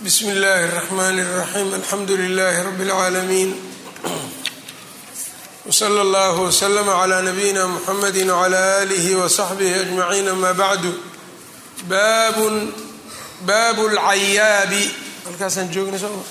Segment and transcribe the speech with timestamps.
[0.00, 3.50] bsmi اllahi الرحmn الرaxيm alxamdu لlh rb العaalamiin
[5.68, 10.92] wslى اllah wslm عlى nabiyina mxamedi وعlى آlih وصaxbih أجmaعiin ama bعdu
[11.84, 12.36] bab
[13.78, 14.84] اlcayaabi
[15.26, 16.24] halkaasaan joogna soo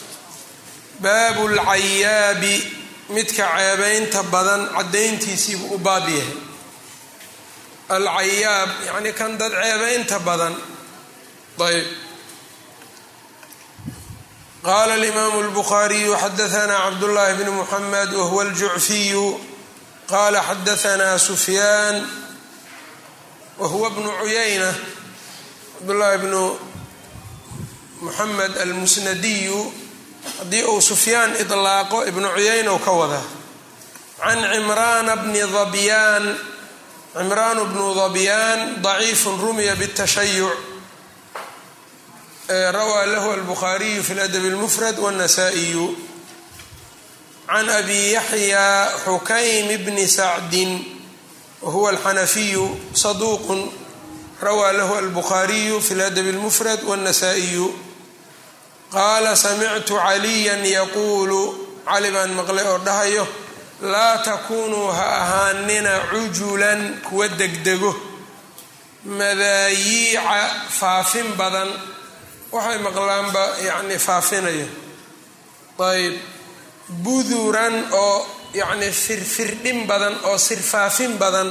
[0.99, 2.55] baabu اlcayaabi
[3.09, 6.37] midka ceebaynta badan cadayntiisiibuu u baab yahay
[7.89, 10.53] alcayaab yani kan dad ceebaynta badan
[11.69, 12.02] ayb
[14.67, 19.25] qala alimaamu اlbukhaariyu xadaana cabdullahi bn muxamed wahuwa aljucfiyu
[20.11, 21.95] qala xadaana sufyaan
[23.59, 24.69] wahuwa bnu cuyayna
[25.79, 26.43] cabdullahi bnu
[28.01, 29.59] muxamed almusnadiyu
[30.39, 33.23] haddii uu sufyaan iطlaaqo ibnu cuyayna u ka wadaa
[34.19, 36.25] can cimraana bni dabyaan
[37.15, 40.57] cimraan bnu dabyaan daciifu rumiya bالtashayuc
[42.49, 45.85] rawaa lahu albukhaariyu fi ladab اlmufrad wاnasaa'iyu
[47.47, 50.71] can abi yaxya xukaym bni sacdin
[51.61, 53.57] wahuwa alxanafiyu saduuqu
[54.41, 57.67] rawaa lahu albukhaariyu fi ladab اlmufrad wاnnasaa'iyu
[58.93, 61.41] qaala samictu caliya yaquulu
[61.85, 63.27] cali baan maqlay oo dhahayo
[63.81, 67.91] laa takunuu ha ahaanina cujulan kuwa degdego
[69.05, 70.39] madaayiica
[70.79, 71.69] faafin badan
[72.54, 74.66] waxay maqlaanba yacni faafinayo
[75.90, 76.14] ayb
[77.04, 78.16] buduran oo
[78.60, 81.50] yacni firfirdhin badan oo sirfaafin badan.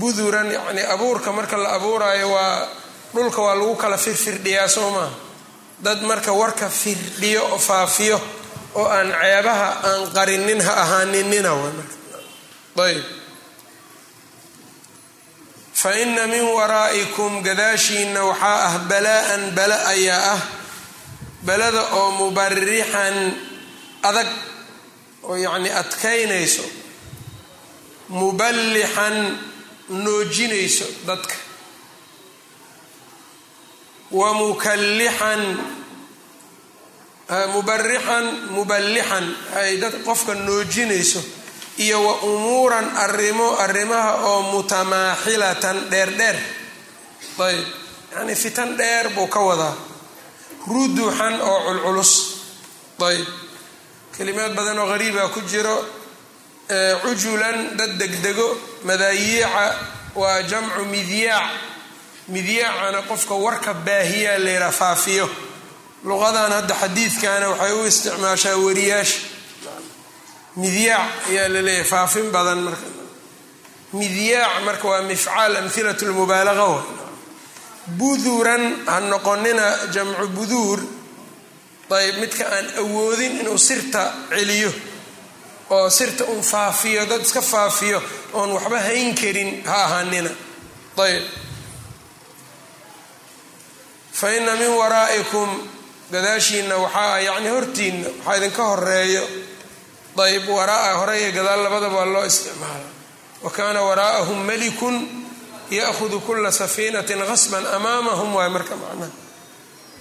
[0.00, 2.68] Buduran yacni abuurka marka la abuurayo waa
[3.14, 5.10] dhulka waa lagu kala firfirdhiyaa soo maaha
[5.86, 8.18] dad marka warka firdhiyo oo faafiyo
[8.78, 11.62] oo aan ceebaha aan qarinin ha ahaaninina w
[12.86, 13.02] ayb
[15.80, 20.42] fa ina min waraa'ikum gadaashiina waxaa ah balaa-an bala ayaa ah
[21.46, 23.16] balada oo mubarixan
[24.08, 24.28] adag
[25.28, 26.64] oo yacni adkaynayso
[28.18, 29.16] muballixan
[30.04, 31.34] noojinayso dadka
[34.10, 35.42] wa mukallixan
[37.54, 38.24] mubarixan
[38.56, 39.24] muballixan
[39.62, 41.20] ay dad qofka noojinayso
[41.84, 46.36] iyo wa umuuran arrimo arrimaha oo mutamaaxilatan dheerdheer.
[47.46, 47.64] Ayb.
[48.12, 49.74] Yacnii fitan dheer buu ka wadaa.
[50.68, 52.12] Ruduxan oo culculus.
[53.08, 53.26] Ayb.
[54.16, 55.76] Kelimaad badan oo qariibaa ku jiro
[57.02, 58.48] cujulan dad degdego
[58.84, 59.64] madaayiica
[60.14, 61.50] waa jamcu midyaac
[62.28, 65.26] midyaacana qofka warka baahiyaa layraa faafiyo.
[66.04, 69.18] Luqadan hadda xadiidkana waxay u isticmaashaa wariyaasha
[70.56, 72.86] midyaac ayaa la leeyahay faafin badan marka.
[73.92, 76.82] Midyaac marka waa mifcaal amhilat lmubaalaga wa
[77.98, 80.80] buduran ha noqonina jamcu buduur.
[81.90, 84.70] Ayb midka aan awoodin inuu sirta celiyo
[85.70, 90.30] oo sirta un faafiyo dad iska faafiyo oon waxba hayn karin ha ahaanina.
[91.04, 91.24] Ayb
[94.12, 95.48] fa ina min waraa'ikum
[96.12, 99.22] gadaashiina waxaa yacni hortiina waxaa idinka horeeyo
[100.18, 102.88] ayb waraa hore iyo gadaal labadaba waa loo isticmaala.
[103.42, 104.96] Wa kaana waraa'ahum malikun
[105.70, 109.10] ya'hudu kula safiinatin qasban amaamahum waay marka macnaha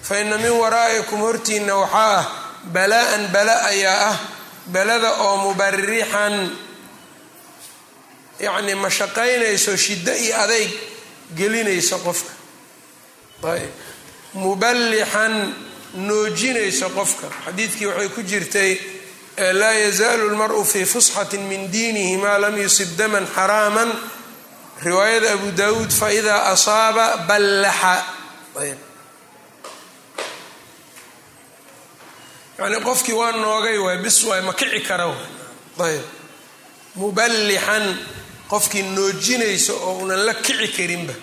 [0.02, 2.25] fa ina min waraa'ikum hortiina waxaa ah
[2.74, 4.18] balaa-an bala ayaa ah
[4.68, 6.36] balada oo mubarixan
[8.40, 10.72] yacni mashaqaynayso shiddo iyo adayg
[11.38, 12.31] gelinayso qofka.
[13.44, 13.72] Ayb
[14.34, 15.53] muballixan
[15.96, 17.28] noojinayso qofka.
[17.46, 18.72] Xadiidkii waxay ku jirtay
[19.39, 23.83] laa yazaalu lmaru fii fusxati min diinihi maa lam yusib daman xaraama
[24.83, 27.95] riwaayada abu dawuud faidaa asaaba ballaxa.
[32.59, 35.05] Yani qofkii waa noogay waay bis waay ma kici kara
[35.79, 36.03] ayb.
[36.95, 37.85] Muballixan
[38.51, 41.13] qofkii noojinayso oo unan la kici karinba.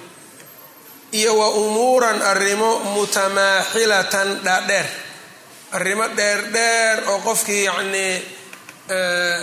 [1.13, 4.87] Iyo wa umuuran arrimo mutamaaxilatan dhaadheer
[5.73, 8.23] arrimo dheerdheer oo qofkii yacnii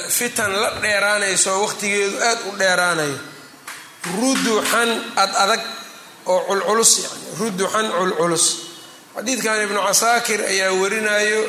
[0.10, 3.18] fitan la dheeraanayso waqtigeedu aad u dheeraanayo.
[4.20, 5.62] Ruduxan ad adag
[6.26, 8.46] oo culculus yani ruduxan culculus.
[9.16, 11.42] Xadiidkan ibnu casaakir ayaa warinayo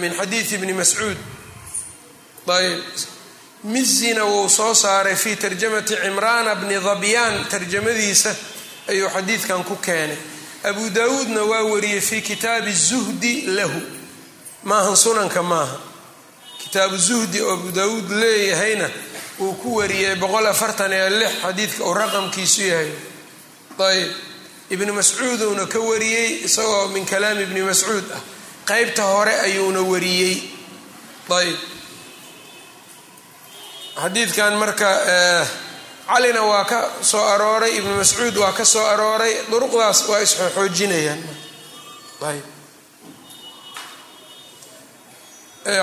[0.00, 1.16] min xadiidi ibni mascuud.
[2.50, 2.82] Ayb
[3.64, 8.34] mizina wuu soo saaray fi tarjamati cimraana bni dabyaan tarjamadiisa
[8.88, 10.18] ayuu xadiidkan ku keenay
[10.64, 13.80] abu daawuudna waa wariyey fi kitaabi zuhdi lahu.
[14.64, 15.78] Maahan sunanka maaha.
[16.62, 18.90] Kitaabu zuhdi oo abu daawuud leeyahayna
[19.38, 22.92] wuu ku wariyey boqol afartan iyo lix xadiidka uu raqamkiisu yahay.
[23.80, 24.10] Ayb
[24.70, 28.20] ibni mascuuduna ka wariyey isagoo min kalaami ibni mascuud ah
[28.68, 30.36] qeybta hore ayuuna wariyey.
[31.30, 31.56] Ayb
[33.96, 34.88] xadiidkan marka
[36.10, 36.78] calina waa ka
[37.10, 41.20] soo arooray ibnu mascuud waa ka soo arooray duruqdaas waa isxoojinayaan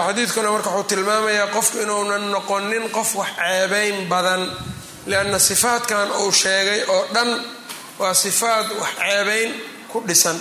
[0.06, 4.42] xadiidkuna marka wuxuu tilmaamayaa qofku inuunan noqonin qof wax ceebeyn badan
[5.10, 7.30] lianna sifaadkan uu sheegay oo dhan
[8.00, 9.52] waa sifaad wax ceebeyn
[9.92, 10.38] ku dhisan.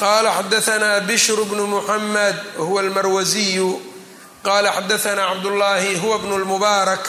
[0.00, 3.68] Qaala xadaanaa bishru bnu muxamed huwa almarwasiyu
[4.46, 7.04] qala xadaanaa cabdullaahi huwa bnu lmubaarak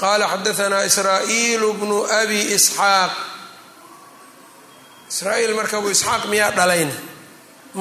[0.00, 3.12] qala xadaanaa israa'iilu bnu abi isxaaq
[5.12, 6.94] israa'iil marka abu isxaaq miyaa dhalayna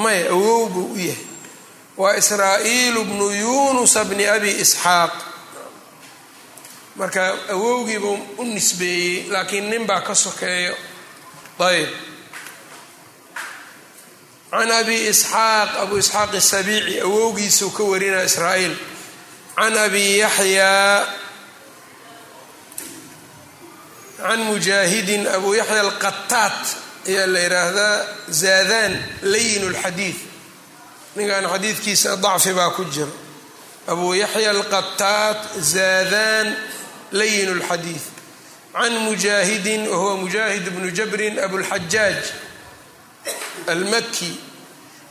[0.03, 1.25] maya awow buu u yahay
[1.97, 5.13] waa israa'iilu bnu yunusa bni abi isxaaq
[7.00, 7.23] marka
[7.53, 10.75] awowgiibuu u nisbeeyey laakiin nin baa ka sokeeyo
[11.69, 11.89] ayb
[14.51, 18.75] can abi isxaaq abu isxaaq asabiici awowgiisuu ka warinaa israa'iil
[19.57, 21.25] can abi yaxyaa
[24.27, 26.62] can mujaahidin abu yaxya alqataat
[27.07, 28.06] ayaa la yidhaahdaa
[28.42, 28.94] zaadaan
[29.33, 30.18] layin lxadiid
[31.16, 33.12] ninkan xadiidkiisa dacfi baa ku jira.
[33.88, 35.39] Abu yaxya alqataat
[35.74, 36.48] zaadaan
[37.12, 38.01] layin اlxadiid
[38.74, 42.19] can mujaahidin wahuwa mujaahid bnu jabrin abulxajaaj
[43.68, 44.31] almaki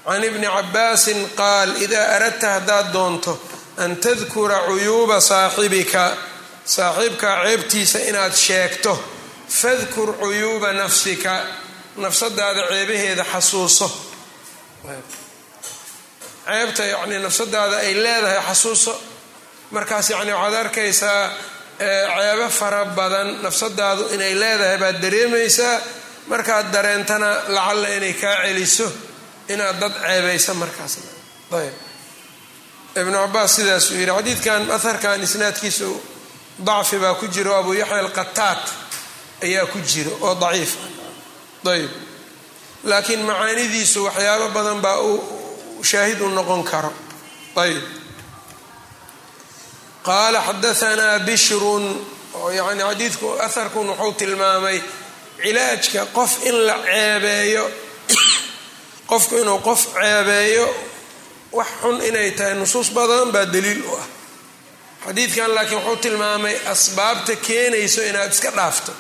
[0.05, 3.39] can ibni cabaasin qaal idaa aradta haddaad doonto
[3.79, 6.05] an tadkura cuyuuba saaxibika
[6.65, 8.93] saaxiibka ceebtiisa inaad sheegto
[9.49, 11.33] fadkur cuyuuba nafsika
[11.97, 13.87] nafsadaada ceebaheeda xasuuso.
[16.47, 18.95] Ceebta yacnii nafsadaada ay leedahay xasuuso.
[19.71, 21.23] Markaas yacni waxaad arkaysaa
[21.79, 25.81] ceebo fara badan nafsadaadu inay leedahay baad dareemaysaa.
[26.27, 28.87] Markaad dareentana lacalla inay kaa celiso
[29.49, 30.99] inaad dad ceebaysa markaas.
[31.53, 31.75] Ayb.
[33.01, 35.89] Ibnu cabaas sidaasuu yidhi xadiidkan aharkan isnaadkiisu
[36.59, 38.63] dacfi baa ku jiro abu yaxya alqataat
[39.43, 40.77] ayaa ku jiro oo daciif
[41.65, 41.91] ayb
[42.85, 45.45] laakiin macaanidiisu waxyaabo badan baa uu
[45.85, 46.93] shaahid u noqon karo.
[47.57, 47.83] Ayb
[50.03, 51.85] qaala xadaanaa bishrun
[52.35, 54.81] oo yani xadiidku aharkun wuxuu tilmaamay
[55.43, 57.71] cilaajka qof in la ceebeeyo
[59.11, 60.67] qofku inuu qof ceebeeyo
[61.53, 64.07] wax xun inay tahay nusuus badan baa daliil u ah
[65.07, 68.93] xadiidkan laakiin wuxuu tilmaamay asbaabta keenayso inaad iska dhaafto.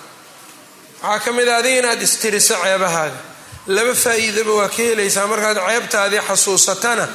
[1.03, 3.17] Waxaa ka mid a adiga inaad istiriso ceebahaaga.
[3.67, 7.07] Laba faa'iidaba waa ka helaysaa markaad ceebtaadii xasuusatana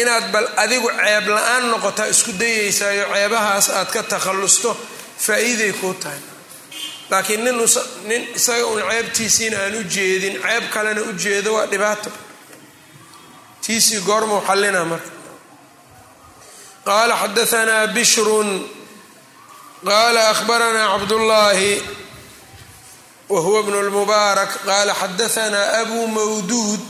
[0.00, 4.70] inaad bal adigu ceeb la'aan noqotaa isku dayeysaayo ceebahaas aad ka takhallusto
[5.26, 6.20] faa'iiday kuu tahay.
[7.10, 12.10] Laakiin nin isaga uun ceebtiisiina aan u jeedin ceeb kalena u jeedo waa dhibaato.
[13.66, 15.10] Tiisii goormuu xallina marka
[16.86, 18.50] qaala xadaanaa bishrun
[19.88, 21.72] qaala ahbaranaa cabdullaahi
[23.30, 26.80] whuwa bn lmubaarak qaala xadaanaa abu mawduud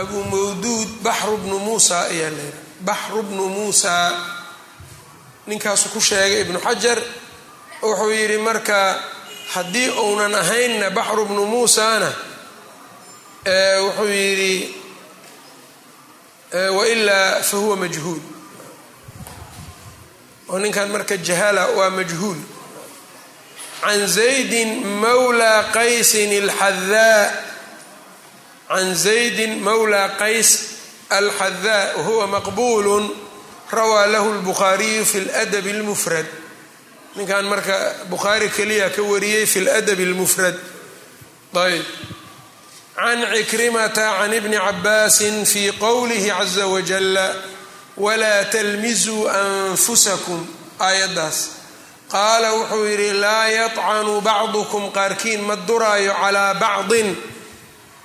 [0.00, 3.44] abu mawduud baxru bnu muusa ayaa la yidhaha baxru bnu
[5.92, 6.98] ku sheegay ibnu xajar
[7.82, 8.78] wuxuu yidhi marka
[9.54, 12.10] haddii uunan ahaynna baxru bnu muusana
[13.84, 14.54] wuxuu yidhi
[16.78, 18.20] wailaa fahuwa majhuul
[20.48, 22.38] oo ninkan marka jahala waa majhuul.
[23.80, 27.30] Can zaydin mawla qaysin alxadaa
[28.68, 30.50] can zaydin mawla qays
[31.10, 32.96] alxadaa wahuwa maqbuulu
[33.70, 36.26] rawaa lahu lbukhaariyu fi ladabi اlmufrad
[37.16, 37.76] ninkan marka
[38.10, 40.56] bukhaari keliya ka wariyey fi ladabi اlmufrad
[41.54, 41.84] ayb
[42.96, 47.26] can cikrimata can ibni cabaasin fi qowlihi caza wajala
[47.96, 50.40] walaa talmizuu anfusakum
[50.78, 51.38] aayaddaas.
[52.12, 57.08] Qaala wuxuu yidhi laa yacanu bacdukum qaarkiin ma duraayo calaa bacdin.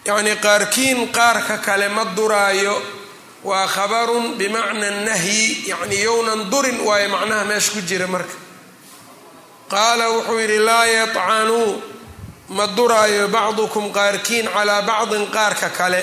[0.05, 2.75] Yacnii qaarkiin qaarka kale ma duraayo
[3.43, 8.33] waa khabarun bimacna nahyi yacnii yownan durin waayo macnaha meesha ku jira marka.
[9.69, 11.81] Qaala wuxuu yidhi laa yacanu
[12.57, 16.01] ma duraayo bacdukum qaarkiin calaa bacdin qaarka kale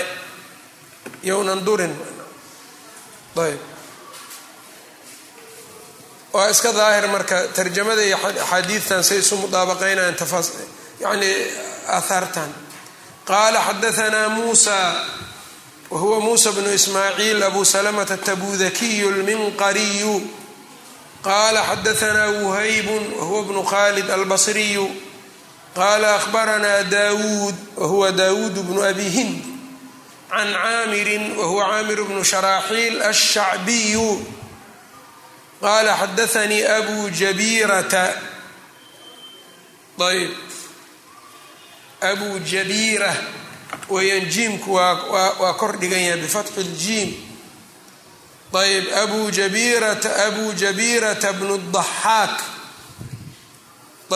[1.23, 1.95] yownan durin.
[3.39, 3.61] Ayb
[6.33, 10.17] waa iska daahir marka tarjamada iyo axaadiidtan say isu mudaabaqaynayaan
[11.01, 11.31] yani
[11.89, 12.51] aahaartan.
[13.29, 14.77] Qaala xadaanaa muusa
[15.91, 20.15] wahuwa muusa bnu ismaaciil abu salamata tabudakiyu lminqariyu
[21.27, 24.87] qaala xadaanaa wuhaybun wahuwa bnu khalid albasriyu.
[25.77, 29.37] Qaala akhbaranaa daawuud wahuwa daawuud bnu abi hind.
[30.31, 34.09] Can caamirin wahuwa caamir bnu sharaaxiil alshacbiyu
[35.61, 38.05] qaala xadaanii abu jabiirata
[40.09, 40.31] ayb
[42.11, 43.13] abu jabiira
[43.89, 47.11] weeyaan jiimku waa kor dhigan yahay bifatxi ljiim
[48.63, 52.37] ayb abu jabirata abu jabirata bnu daxaak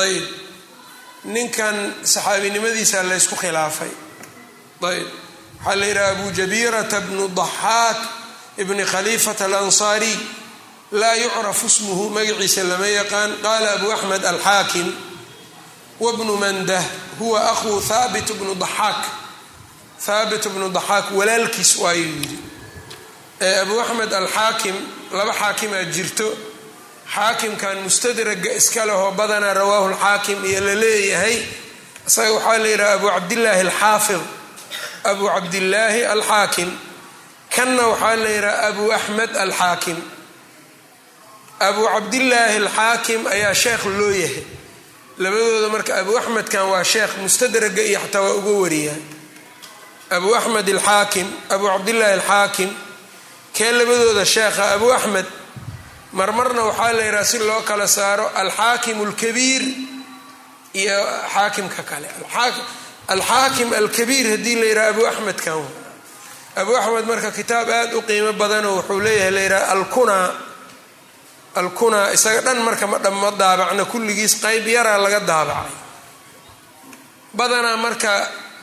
[0.03, 0.25] ayb
[1.25, 1.77] ninkan
[2.13, 3.91] saxaabinimadiisa laysku khilaafay
[4.91, 5.07] ayb
[5.65, 7.99] waxaa la yidhaha abu jabirata bnu daxaak
[8.63, 10.17] ibni khaliifata alansaariy
[10.93, 13.31] laa yucrafu smuhu magaciisa lama yaqaan.
[13.45, 14.89] Qaala abu axmed alxaakim
[16.01, 16.85] wabnu mandah
[17.19, 19.01] huwa akhuu haabit bnu daxaak
[20.07, 22.39] haabit bnu daxaak walaalkiis waayuu yidhi.
[23.63, 24.75] Abu axmed alxaakim
[25.17, 26.29] laba xaakimaa jirto.
[27.15, 31.37] Xaakimkan mustadraga iska lehoo badanaa rawaahu lxaakim iyo la leeyahay.
[32.09, 34.21] Isaga waxaa la yidhaha abu cabdillaahi alxaafid
[35.11, 36.71] abu cabdillaahi alxaakim
[37.55, 39.99] kanna waxaa la yidhaha abu axmed alxaakim
[41.69, 44.45] abu cabdillaahi alxaakim ayaa sheekh loo yahay.
[45.23, 48.97] Labadooda marka abu axmedkan waa sheekh mustadraga iyo xataa waa uga wariyaa
[50.17, 52.71] abu axmed alxaakim abu cabdillaahi alxaakim
[53.57, 54.65] kee labadooda sheekha?
[54.77, 55.27] Abu axmed
[56.19, 59.63] marmarna waxaa la yidhaha si loo kala saaro alxaakim alkabiir
[60.81, 60.99] iyo
[61.35, 62.09] xaakimka kale.
[63.15, 65.61] Alxaakim alkabiir haddii la yidhaha abu axmed kan
[66.61, 70.29] abu axmed marka kitaab aada u qiimo badanoo wuxuu leeyahay la yidhaha alkunaa
[71.61, 75.75] alkunaa isaga dhan marka ma dhamma daabacna kulligiis qeyb yaraa laga daabacay.
[77.39, 78.13] Badanaa marka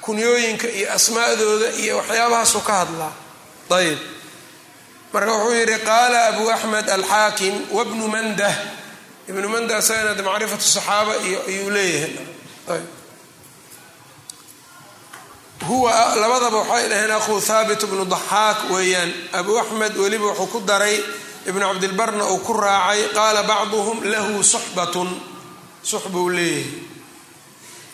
[0.06, 3.14] kunyooyinka iyo asmaadooda iyo waxyaabahaasu ka hadlaa.
[3.78, 4.00] Ayb
[5.14, 8.56] marka wuxuu yidhi qaala abu axmed alxaakim wabnu mandah.
[9.30, 12.82] Ibnu mandah isagana macrifatu saxaaba iyo ayuu leeyahay.
[15.68, 19.12] Huwa labadaba waxay dhaheen akhuu thaabit bnu daxaak weeyaan.
[19.40, 20.98] Abu axmed weliba wuxuu ku daray
[21.48, 25.10] ibnu cabdilbarna uu ku raacay qaala bacduhum lahu suxbatun
[25.84, 26.88] suxbuu leeyahay.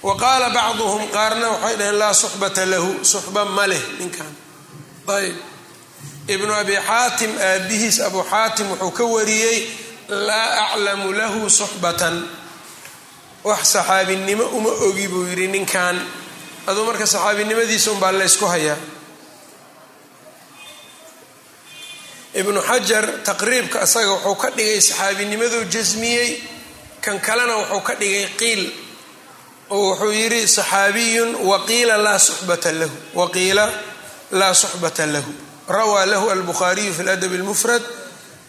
[0.04, 2.92] Wa qaala bacduhum qaarna waxay dhaheen laa suxbata lahu.
[3.06, 4.30] Suxba ma leh ninkan.
[5.08, 5.36] Ayb
[6.28, 9.60] ibnu abi xaatim aabihiis abu xaatim wuxuu ka wariyey
[10.10, 12.16] laa aclamu lahu suxbatan
[13.46, 15.98] wax saxaabinimo uma ogi buu yidhi ninkan.
[16.68, 18.78] Aduu marka saxaabinimadiisa unbaa laysku hayaa
[22.36, 26.30] ibnu xajar taqriibka isaga wuxuu ka dhigay saxaabinimaduu jasmiyey
[27.04, 28.64] kan kalena wuxuu ka dhigay qiil.
[29.70, 32.96] Oo wuxuu yidhi saxaabiyun waqiila laa suxbata lahu.
[33.14, 33.66] Waqiila
[34.32, 35.32] laa suxbata lahu.
[35.68, 37.84] Rawaa lahu albukhaariyu fi ladab اlmufrad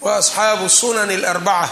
[0.05, 1.71] wa asxaabu sunan اlarbaca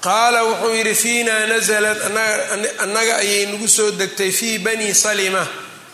[0.00, 1.98] qaala wuxuu yidhi fiina nasalat
[2.84, 5.44] annaga ayay nagu soo degtay fii bani salima.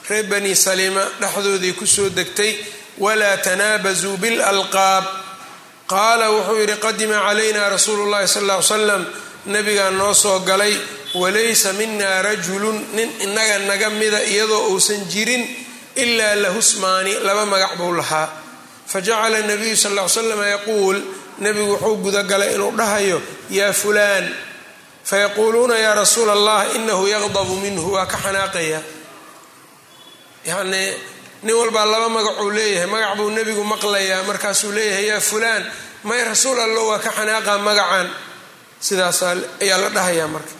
[0.08, 2.54] Ree bani salima dhexdoodii ku soo degtay
[3.04, 5.04] walaa tanaabazuu biاlalqaab
[5.92, 9.02] qaala wuxuu yidhi qadima calayna rasuulu اllahi sal ll ly slam
[9.54, 10.74] nabigaa noo soo galay
[11.14, 15.44] walaysa mina rajulun nin inaga naga mida iyadoo uusan jirin
[16.02, 18.28] ilaa lahu smaani laba magac buu lahaa.
[18.86, 20.96] Fajacala nabiyu sal ly slam yaquul
[21.42, 23.18] nebigu wuxuu gudagalay inuu dhahayo
[23.50, 24.24] yaa fulaan
[25.10, 28.80] fayaquuluuna yaa rasuula allah inahu yaqdabu minhu waa ka xanaaqaya.
[30.50, 30.90] Yacnii
[31.42, 35.62] nin walbaa laba magacuu leeyahay magac buu nebigu maqlayaa markaasuu leeyahay yaa fulaan
[36.08, 38.08] may rasuul allo waa ka xanaaqa magacan.
[38.86, 39.22] Sidaas
[39.62, 40.52] ayaa la dhahayaa marka.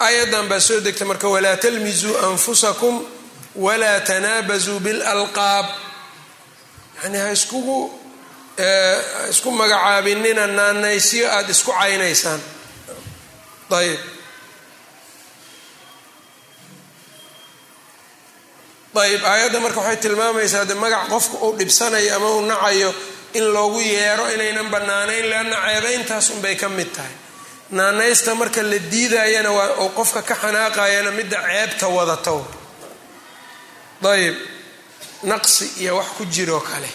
[0.00, 2.94] Aayadan baa soo degta marka walaa talmizuu anfusakum
[3.56, 5.66] walaa tanaabazuu bilalqaab.
[7.02, 7.78] Yani ha iskugu
[9.30, 12.40] isku magacaabinina naanaysyo aada isku caynaysaan.
[13.78, 13.98] Ayb
[19.06, 22.90] ayb aayadda marka waxay tilmaamaysaa de magac qofka uu dhibsanayo ama uu nacayo
[23.38, 27.14] in loogu yeero inaynan bannaanayn leanna ceebayntaas unbay ka mid tahay.
[27.70, 32.32] Naanaysta marka la diidayana waa oo qofka ka xanaaqayana midda ceebta wadata
[34.14, 34.36] ayb
[35.30, 36.88] naqsi iyo wax ku jiroo kale.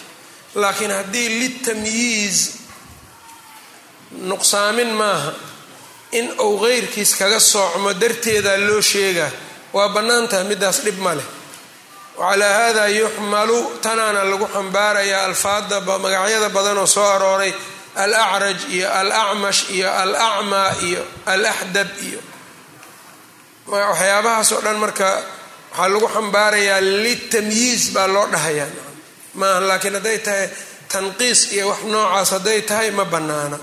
[0.54, 2.38] Laakiin haddii litamyiiz
[4.30, 5.32] nuqsaamin maaha
[6.18, 9.30] in uu qeyrkiis kaga soocmo darteeda loo sheegaa
[9.72, 11.24] waa bannaan tahay middaas dhib ma leh
[12.20, 17.52] wacalaa hada yuxmalu tanaana lagu xambaarayaa alfaada magacyada badan oo soo arooray
[18.02, 21.02] alacraj iyo alacmash iyo alacmaa iyo
[21.32, 22.20] alaxdab iyo
[23.72, 25.08] waxyaabahaas oo dhan marka
[25.72, 28.68] waxaa lagu xambaarayaa litamyiiz baa loo dhahayaa
[29.40, 30.46] maaha laakiin hadday tahay
[30.92, 33.58] tanqiis iyo wax noocaas hadday tahay ma bannaana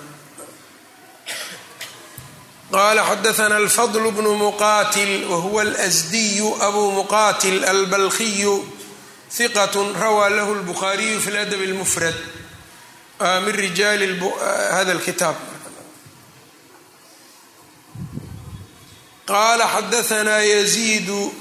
[2.72, 8.56] qala xadaana alfadl bnu muqatil wahuwa alsdiyu abu muqatil albalkiyu
[9.38, 12.16] hiqat rawaa lahu lbukhaariyu fi ladab اlmufrad
[13.46, 14.06] min rijaali
[14.72, 15.36] hada lkitaab
[19.26, 21.34] qala xadaanaa yaziidu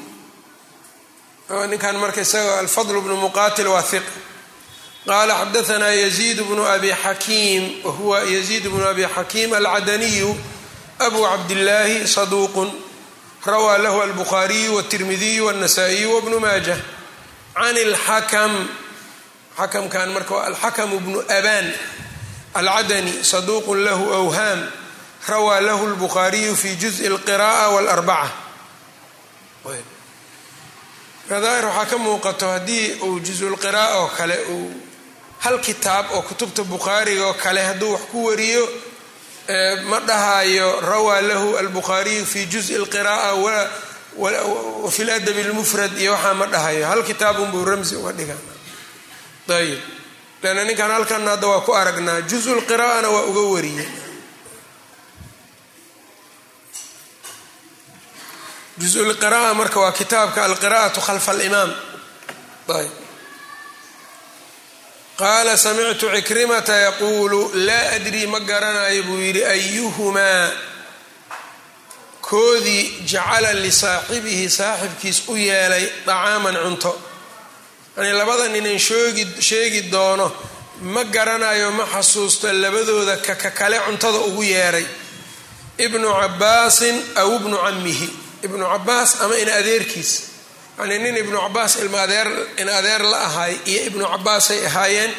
[1.70, 4.06] ninkan marka isaga alfadl bnu muqatil waa hiq
[5.06, 10.36] qala xadaanaa yaziid bnu abi xakiim wahuwa yaziid bnu abi xakiim alcadaniyu
[10.99, 12.69] abu cabdillaahi saduuqun
[13.45, 16.77] rawaa lahu albukhaariyu wاtirmidiyu wاnasaa'iyu wbnu maajah
[17.55, 18.53] can اlxakm
[19.59, 21.65] xakamkan marka waa alxakm bnu aban
[22.59, 24.59] alcadani saduuqun lahu awhaam
[25.29, 28.29] rawaa lahu lbukhaariyu fi juزءi اlqiraءة wاlarbaca
[31.29, 34.69] nadaahir waxaa ka muuqato haddii uu juزulqira'a oo kale uu
[35.39, 38.63] hal kitaab oo kutubta bukhaariga oo kale hadduu wax ku wariyo
[39.90, 43.34] ma dhahayo rawaa lahu albukhaariyu fi juzi اlqiraa'a
[44.84, 48.36] wafi ladabi اlmufrad iyo waxaa ma dhahayo hal kitaabunbuu ramsi uga dhiga
[49.50, 49.80] ayb
[50.42, 53.88] lanna ninkan halkan hadda waa ku aragnaa juzu lqiraa'ana waa uga wariyey.
[58.80, 61.70] Juzu lqira'a marka waa kitaabka alqira'atu khalfa alimaam.
[62.78, 62.92] Ayb
[65.20, 70.50] qaala samictu cikrimata yaquulu laa adrii ma garanayo buu yidhi ayuhumaa
[72.20, 76.92] koodii jacala lisaaxibihi saaxibkiis u yeelay dacaaman cunto.
[77.96, 80.32] Yani labada shoogi sheegi doono
[80.82, 84.86] ma garanayo ma xasuusto labadooda kaka kale cuntada ugu yeeray
[85.78, 88.08] ibnu cabaasin aw ibnu camihi
[88.42, 90.29] ibnu cabaas ama in adeerkiis
[90.80, 95.12] yani nin ibnu cabaas ilma adeer in adeer la ahay iyo ibnu cabaasay ahaayeen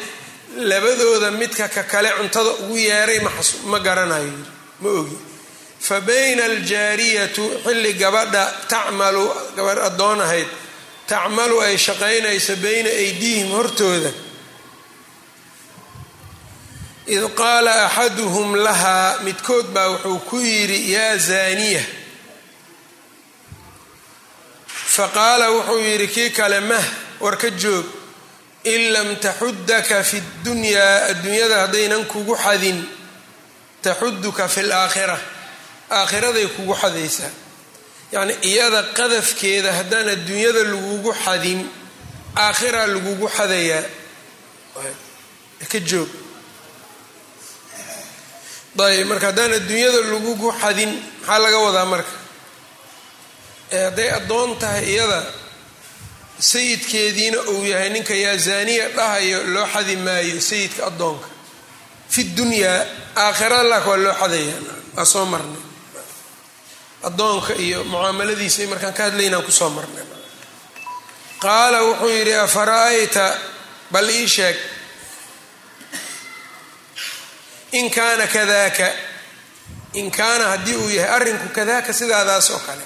[0.70, 3.20] labadooda midka ka kale cuntada ugu yeeray
[3.70, 4.32] ma garanayo.
[4.80, 5.16] Ma ogi.
[5.80, 9.24] Fa bayna aljaariyatu xilli gabadha tacmalu
[9.56, 10.46] gabadh addoon ahayd
[11.10, 14.10] tacmalu ay shaqaynayso bayna aydiihim hortooda.
[17.06, 21.82] Id qaala axaduhum lahaa midkood baa wuxuu ku yidhi yaa zaaniya
[24.96, 26.84] faqaala wuxuu yidhi kii kale mah
[27.20, 27.86] war ka joog.
[28.64, 32.78] In lam taxudaka fi dunyaa adduunyada haddaynan kugu xadin
[33.82, 35.18] taxuduka fi laakhira
[35.90, 37.30] aakhiraday kugu xadaysaa
[38.12, 41.60] yacni iyada qadafkeeda haddaan adduunyada lagugu xadin
[42.36, 43.82] aakhiraa lagugu xadayaa
[45.72, 46.08] ka joog.
[48.78, 52.12] Ayb marka haddaan adduunyada lagugu xadin maxaa laga wadaa marka
[53.72, 55.20] hadday addoon tahay iyada
[56.50, 61.26] sayidkeediina uu yahay ninka yaa zaaniya dhahayo loo xadi maayo sayidka addoonka.
[62.12, 62.78] Fi dunyaa
[63.24, 64.54] aakhira laak waa loo xadaya.
[64.96, 65.62] Waa soo marnay?
[67.08, 70.04] Addoonka iyo mucaamaladiisa markaan ka hadlaynaan ku soo marnay.
[71.42, 73.24] Qaala wuxuu yidhi afara'ayta
[73.92, 74.56] bal ii sheeg
[77.72, 78.88] in kaana kadaaka
[80.00, 82.84] in kaana haddii uu yahay arrinku kadaaka sidaadaas oo kale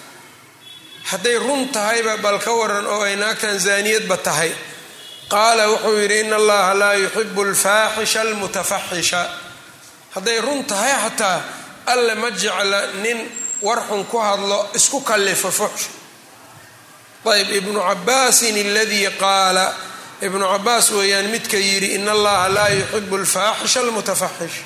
[1.11, 4.53] hadday run tahayba bal ka waran oo ay naagtan zaaniyadba tahay.
[5.33, 9.23] Qaala wuxuu yidhi in allaha laa yuxibu alfaaxisha almutafaxisha.
[10.15, 11.39] Hadday run tahay xataa
[11.93, 13.19] alle ma jecla nin
[13.63, 15.87] warxun ku hadlo isku kallifo fuxsh.
[17.27, 19.67] Ayb ibnu cabaasin aladii qaala
[20.27, 24.57] ibnu cabaas weeyaan midka yidhi in allaha laa yuxibu alfaaxisha almutafaxish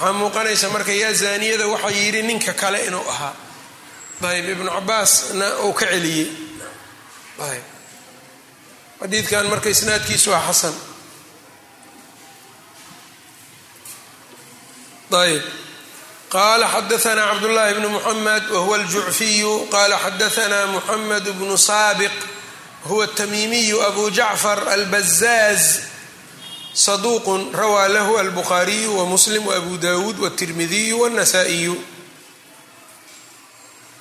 [0.00, 3.34] waxaa muuqanaysa marka yaa zaaniyada waxaa yidhi ninka kale inuu ahaa
[4.24, 6.28] ayb ibnu cabaasna uu ka celiyey.
[7.48, 7.64] Ayb
[9.00, 10.74] xadiidkan marka isnaadkiisu waa xasan.
[15.12, 15.42] Ayb
[16.32, 22.12] qala xadaana cabdullahi bnu muxamed wahuwa aljucfiyu qala xadaana muxamed bnu saabiq
[22.84, 25.62] wahuwa atamiimiyu abu jacfar albazaaz
[26.74, 31.76] saduuqun rawaa lahu albukhaariyu wamuslim waabu dawuud wاtirmidiyu wاnasaa'iyu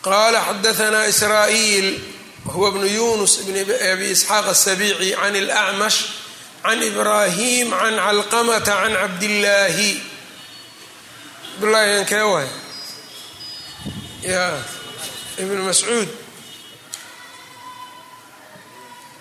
[0.02, 1.90] qala xadaana israa'iil
[2.46, 3.56] wahuwa bnu yunus bn
[3.94, 6.00] abi isxaaq asabici can اlacmash
[6.64, 9.92] can ibrahim can calqamata can cabdillaahi
[11.54, 12.50] cabdullahi kee waay
[14.26, 14.58] ya
[15.38, 16.10] ibnu mascuud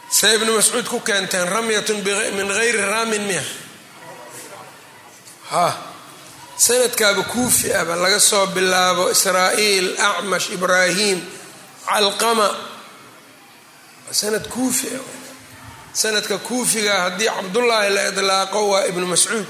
[0.08, 2.00] see ibnu mascuud ku keenteen ramyatun
[2.36, 3.44] min gayri raamin miya
[6.59, 11.19] sanadkaaba kuufi aba laga soo bilaabo israa'iil acmash ibraahim
[11.85, 12.47] calqama
[14.11, 15.03] sanad kuufi ah
[16.01, 19.47] sanadka kuufiga haddii cabdullaahi la idlaaqo waa ibnu mascuud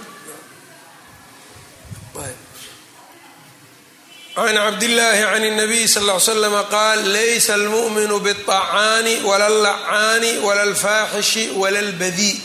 [4.35, 10.61] can cabdillaahi can الnabiy sal ll ly slama qaal laysa almu'minu bالطacaani wala اllacaani wala
[10.69, 12.35] اlfaaxishi wala اlbadii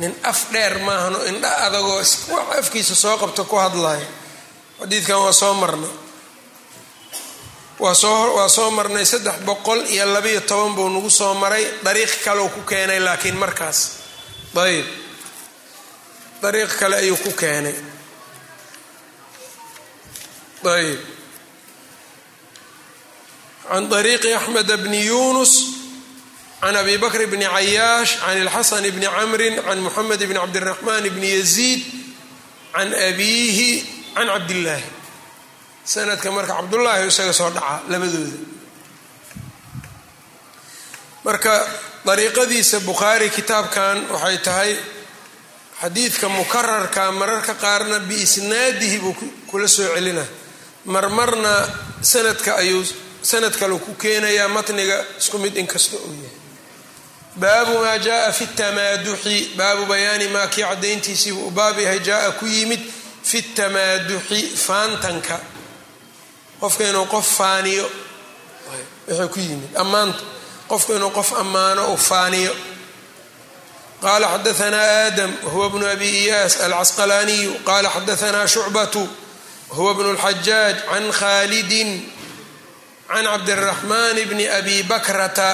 [0.00, 2.10] nin af dheer maahano indha adagoo wax
[2.60, 4.06] afkiisa soo qabto ku hadlaya
[4.80, 5.92] xadiidkan waa soo marnay.
[7.80, 11.64] Waa soo marnay saddex boqol iyo labayo toban buu nagu soo maray.
[11.84, 13.78] Dariiq kaleu ku keenay laakiin markaas.
[14.56, 14.86] Ayb
[16.42, 17.76] dariiq kale ayuu ku keenay.
[20.64, 21.00] Ayb
[23.70, 25.52] can طariiqi axmed bni yunus
[26.60, 31.80] can abi bakr bni cayaash can اlxasan bni camri can muxamed bni cabdiraxmaan bni yaziid
[32.74, 33.70] can abiihi
[34.14, 34.84] can cabdillaahi
[35.92, 38.38] sanadka marka cabdullaahi isaga soo dhacaa labadooda
[41.24, 41.54] marka
[42.06, 44.72] dariiqadiisa bukhaari kitaabkan waxay tahay
[45.80, 49.14] xadiidka mukararka mararka qaarna biisnaadihi buu
[49.50, 50.24] kula soo celina
[50.94, 51.52] marmarna
[52.12, 52.84] sanadka ayuu
[53.30, 56.39] sanad kale ku keenayaa matniga isku mid inkasta uu yahay
[57.42, 62.44] baabu maa jaaa fi tamaaduxi baabu bayaani maa kii cadayntiisiibuu u baab yahay jaaa ku
[62.46, 62.80] yimid
[63.28, 65.36] fi tamaaduxi faantanka.
[66.60, 67.86] Qofka inuu qof faaniyo
[69.08, 69.70] wuxuu ku yimid.
[69.82, 70.22] Ammaanta
[70.70, 72.54] qofka inuu qof ammaano u faaniyo.
[74.02, 79.02] Qala xadaanaa aadam huwa bnu abi iyaas alcasqalaaniyu qala xadaanaa shucbatu
[79.76, 81.90] huwa bnu اlxajaaj can khalidin
[83.08, 85.50] can cabdiraxmaan bni abi bakrata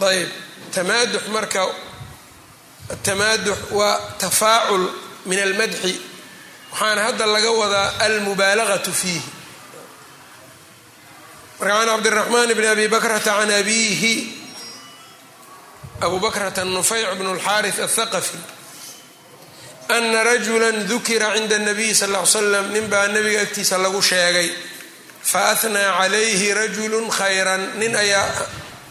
[0.00, 0.28] ayb.
[0.74, 1.62] Tamaadux marka
[2.90, 4.84] atamaadux waa tafaacul
[5.26, 6.00] min almadxi.
[6.72, 9.22] Waxaana hadda laga wadaa almubaalagatu fiihi
[11.60, 14.14] marka can cabdiraxmaan bni abi bakrata can abiihi
[16.00, 18.38] abu bakrata nufayc bn اlxaaris athaqafi
[19.88, 24.48] ana rajula dukira cinda اnabiy sal ly slam nin baa nebiga agtiisa lagu sheegay
[25.32, 28.28] faathnaa calayhi rajulu khayra nin ayaa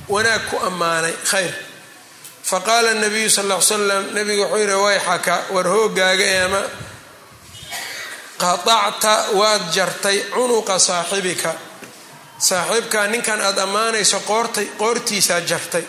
[0.09, 1.13] wanaag ku ammaanay.
[1.23, 1.53] Khayr.
[2.43, 6.61] Faqaala nabiyu sal ll ly slam nabiga wuxuu yihi wayxaka war hoogaaga eema.
[8.37, 11.53] Qaطacta waad jartay cunuqa saaxibika.
[12.39, 15.83] Saaxiibkaa ninkan aada ammaanayso qoortay qoortiisaa jartay.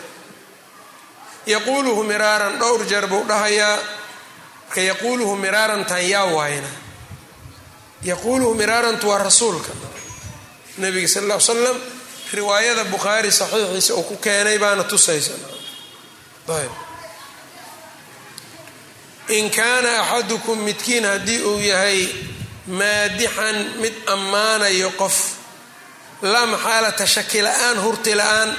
[1.45, 3.77] Yaquuluhu miraaran dhowr jeer buu dhahayaa.
[4.67, 6.67] Marka yaquuluhu miraarantan yaa waayna.
[8.03, 9.71] Yaquuluhu miraarantu waa rasuulka.
[10.77, 11.77] Nabiga sal ll ly slam
[12.37, 15.33] riwaayada bukhaari saxiixiisa uu ku keenay baana tusaysa
[19.37, 22.07] in kaana axadukum midkiin haddii uu yahay
[22.79, 25.17] maadixan mid ammaanayo qof
[26.31, 28.49] laa maxaalata shaki la'aan hurti la'aan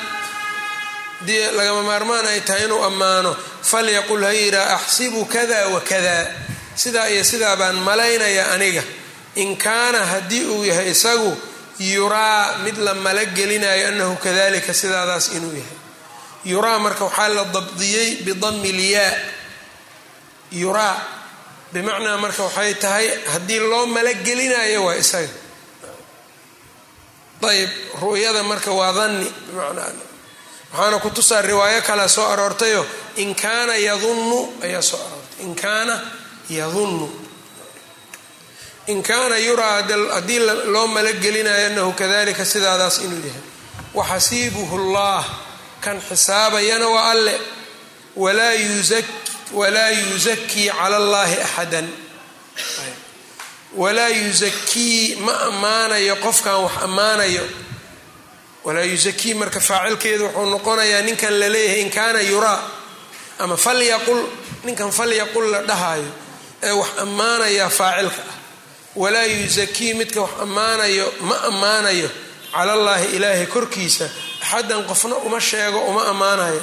[1.27, 3.31] dii lagama maarmaan ay tahay inuu ammaano
[3.71, 6.17] falyaqul ha yihaa axsibu kada wa kada
[6.83, 8.83] sidaa iyo sidaa baan malaynaya aniga.
[9.43, 11.31] In kaana haddii uu yahay isagu
[11.81, 15.79] yuraa mid la malagelinayo annahu kadalika sidaadaas inuu yahay.
[16.45, 19.13] Yuraa marka waxaa la dabdiyey bidami lyaa
[20.53, 20.97] yuraa
[21.73, 25.33] bimacnaa marka waxay tahay haddii loo malagelinayo waa isaga.
[27.51, 27.71] Ayb
[28.03, 29.93] ru'yada marka waa danni bimacnaa.
[30.73, 32.85] Waxaana ku tusaa riwaayo kale soo aroortayo
[33.17, 35.45] in kaana yadunnu ayaa soo aroortay.
[35.45, 35.95] In kaana
[36.51, 37.09] yadunnu
[38.87, 39.83] in kaana yuraa
[40.15, 40.39] haddii
[40.75, 43.43] loo malagelinayo annahu kadalika sidaadaas inuu yahay.
[43.95, 45.25] Waxasiibuhu llah
[45.81, 47.41] kan xisaabayana waa alle.
[48.17, 51.89] Walaa yuzakii cala allahi axadan
[53.77, 57.47] walaa yuzakii ma ammaanayo qofkan wax ammaanayo.
[58.65, 62.61] Walaa yuzakii marka faacilkeedu wuxuu noqonayaa ninkan la leeyahay in kaana yuraa
[63.39, 64.23] ama falyaqul
[64.65, 66.11] ninkan falyaqul la dhahaayo
[66.63, 68.23] ee wax ammaanayaa faacilka.
[68.31, 68.40] ah
[69.03, 72.11] walaa yuzakii midka wax ammaanayo ma ammaanayo.
[72.55, 74.07] Cala allaahi ilaahay korkiisa
[74.43, 76.63] axaddan qofna uma sheego uma ammaanayo.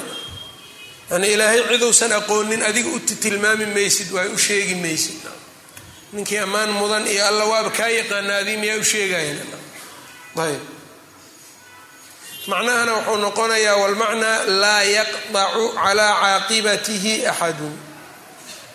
[1.10, 5.20] Yani ilaahay ciduusan aqoonin adiga u tilmaami maysid waa u sheegi maysid.
[6.12, 9.38] Ninkii ammaan mudan iyo alla waaba kaa yaqaana adii miyaa u sheegayan
[10.44, 10.62] ayb
[12.50, 17.74] macnahana wuxuu noqonayaa walmacnaa laa yaqdacu calaa caaqibatihi axadun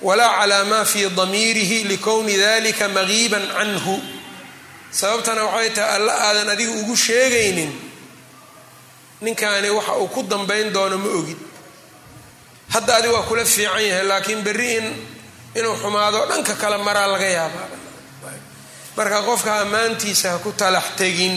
[0.04, 3.96] walaa calaa maa fii damiirihi likowni dalika magiiban canhu.
[4.92, 7.72] Sababtana waxay tahay alla aadan adiga ugu sheegaynin
[9.22, 11.38] ninkaani waxa uu ku dambayn doono ma ogid.
[12.74, 14.86] Hadda adi waa kula fiican yahay laakiin berri in
[15.58, 17.68] inuu xumaado dhanka kale maraa laga yaabaa.
[18.98, 21.36] Marka qofka ammaantiisa ha ku talax tegin.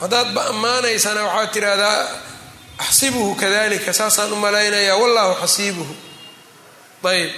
[0.00, 2.08] Haddaadba ammaanaysana waxaad tidhaahdaa
[2.84, 5.94] axsibuhu kadalika saasaan u malaynayaa wallahu xasiibuhu
[7.04, 7.30] ayb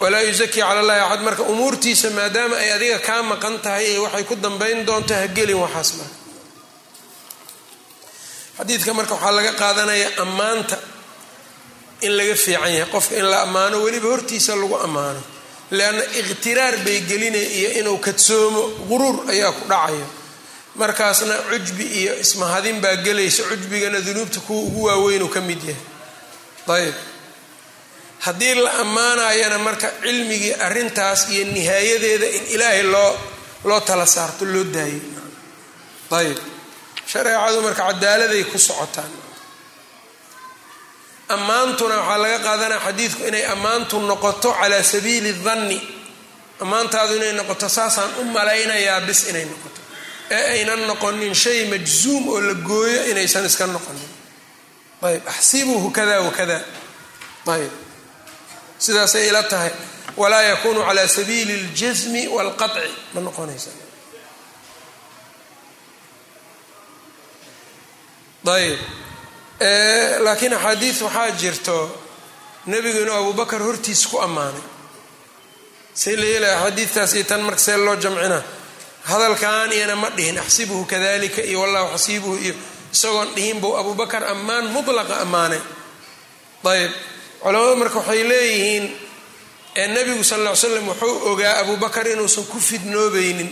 [0.00, 4.24] walaa yusakii cala allahi axad marka umuurtiisa maadaama ay adiga kaa maqan tahay ee waxay
[4.24, 6.14] ku dambayn doonto ha gelin waxaas marka.
[8.58, 10.76] Xadiidka marka waxaa laga qaadanaya ammaanta
[12.06, 15.20] in laga fiican yahay qofka in la ammaano weliba hortiisa lagu ammaano
[15.70, 20.06] leanna ikhtiraar bay gelinaya iyo inuu kadsoomo quruur ayaa ku dhacayo
[20.80, 25.80] markaasna cujbi iyo ismahadin baa gelaysa cujbigana dunuubta kuwa ugu waaweynuu ka mid yahay.
[26.76, 26.94] Ayb
[28.26, 33.12] haddii la ammaanayana marka cilmigii arrintaas iyo nihaayadeeda in ilaahay loo
[33.68, 35.00] loo tala saarto loo daayo.
[36.18, 36.38] Ayb
[37.10, 39.12] shareecadu marka cadaaladay ku socotaan.
[41.34, 45.78] Ammaantuna waxaa laga qaadanaya xadiidku inay ammaantu noqoto calaa sabiili danni
[46.62, 49.80] ammaantaadu inay noqoto saasaan u malaynayaa bis inay noqoto.
[50.30, 54.10] Ee aynan noqonin shay majzuum oo la gooyo inaysan iska noqonin.
[55.06, 56.58] Ayb axsibuhu kada wakada
[57.54, 57.72] ayb
[58.77, 59.71] sidaasay ila tahay
[60.17, 63.69] walaa yakunu calaa sabiili اljasmi wاlqaطci ma noqonaysa
[68.55, 68.79] ayb
[70.25, 71.77] laakiin axaadiis waxaa jirto
[72.65, 74.61] nebigu inuu abubakar hortiis ku ammaanay
[75.93, 78.41] say la yeelaya axaadiistaas iyo tan marka see loo jamcina
[79.09, 82.53] hadalkan iyana ma dhihin axsibuhu kadalika iyo wallahu xasiibuhu iyo
[82.93, 85.61] isagoon dhihin buu abubakar ammaan mutlaqa ammaanay
[86.73, 86.91] ayb
[87.46, 88.84] culamadu marka waxay leeyihiin
[89.94, 93.50] nebigu sal ll ly slam wuxuu ogaa abubakar inuusan ku fidnoobaynin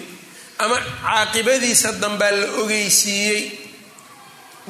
[0.58, 0.76] ama
[1.06, 3.42] caaqibadiisa dambaa la ogeysiiyey.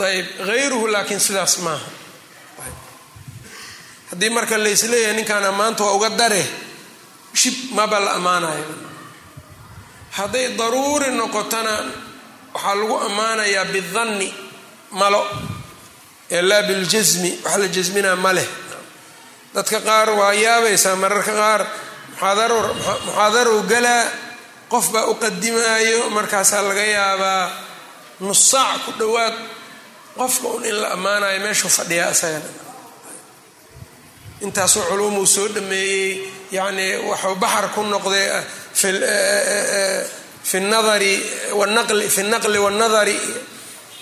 [0.09, 1.87] Ayb hayruhu laakiin sidaas maaha.
[4.11, 6.43] Haddii marka laysleeyahay ninkaan ammaanta waa uga dare
[7.41, 8.65] shib maba la ammaanayo.
[10.19, 11.75] Hadday daruuri noqotona
[12.55, 14.29] waxaa lagu ammaanayaa bidanni
[15.01, 15.23] malo
[16.31, 18.49] ee laa biljasmi wax la jasminaa ma leh
[19.55, 21.61] dadka qaar waa yaabaysaa mararka qaar
[23.07, 24.05] muxaadarow galaa
[24.73, 27.45] qof baa u qadimaayo markaasaa laga yaabaa
[28.27, 29.35] nus saac ku dhowaad
[30.19, 32.49] qofka un in la ammaanayo meeshuu fadhiyaa isagana
[34.45, 36.09] intaasoo culumuu soo dhameeyey
[36.57, 38.27] yacnii waxuu baxar ku noqday
[40.51, 41.15] fi nadari
[41.61, 43.17] wanaqli fi naqli wanadari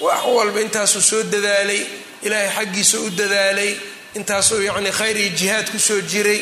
[0.05, 1.81] wax walba intaasuu soo dadaalay
[2.27, 3.71] ilaahay xaggiisa u dadaalay
[4.15, 6.41] intaasuu yacni khayr iyo jihaad ku soo jiray.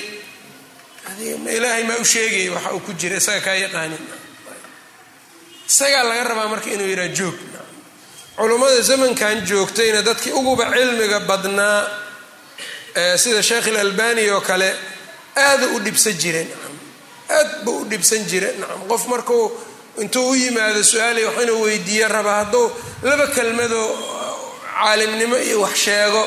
[1.57, 4.03] Ilaahay maa u sheegay waxa uu ku jira isaga kaa yaqaanin.
[5.69, 7.35] Isagaa laga rabaa marka inuu yidhaha joog.
[8.37, 11.89] Culummada zamankan joogtayna dadkii uguba cilmiga badnaa
[13.23, 14.71] sida sheekh ilalbani oo kale
[15.37, 16.49] aada u dhibsan jireen
[17.37, 19.45] aad buu u dhibsan jira nacam qof markuu
[20.03, 22.67] intuu u yimaado su'aalay wax inuu weydiiyo raba hadduu
[23.03, 23.89] laba kelmadoo
[24.75, 26.23] caalimnimo iyo wax sheego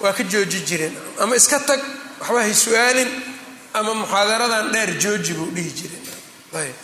[0.00, 1.80] waa ka jooji jireen ama iska tag
[2.20, 3.10] waxba hay su'aalin
[3.74, 5.90] ama muxaadaradan dheer jooji buu dhihi
[6.56, 6.74] ayb.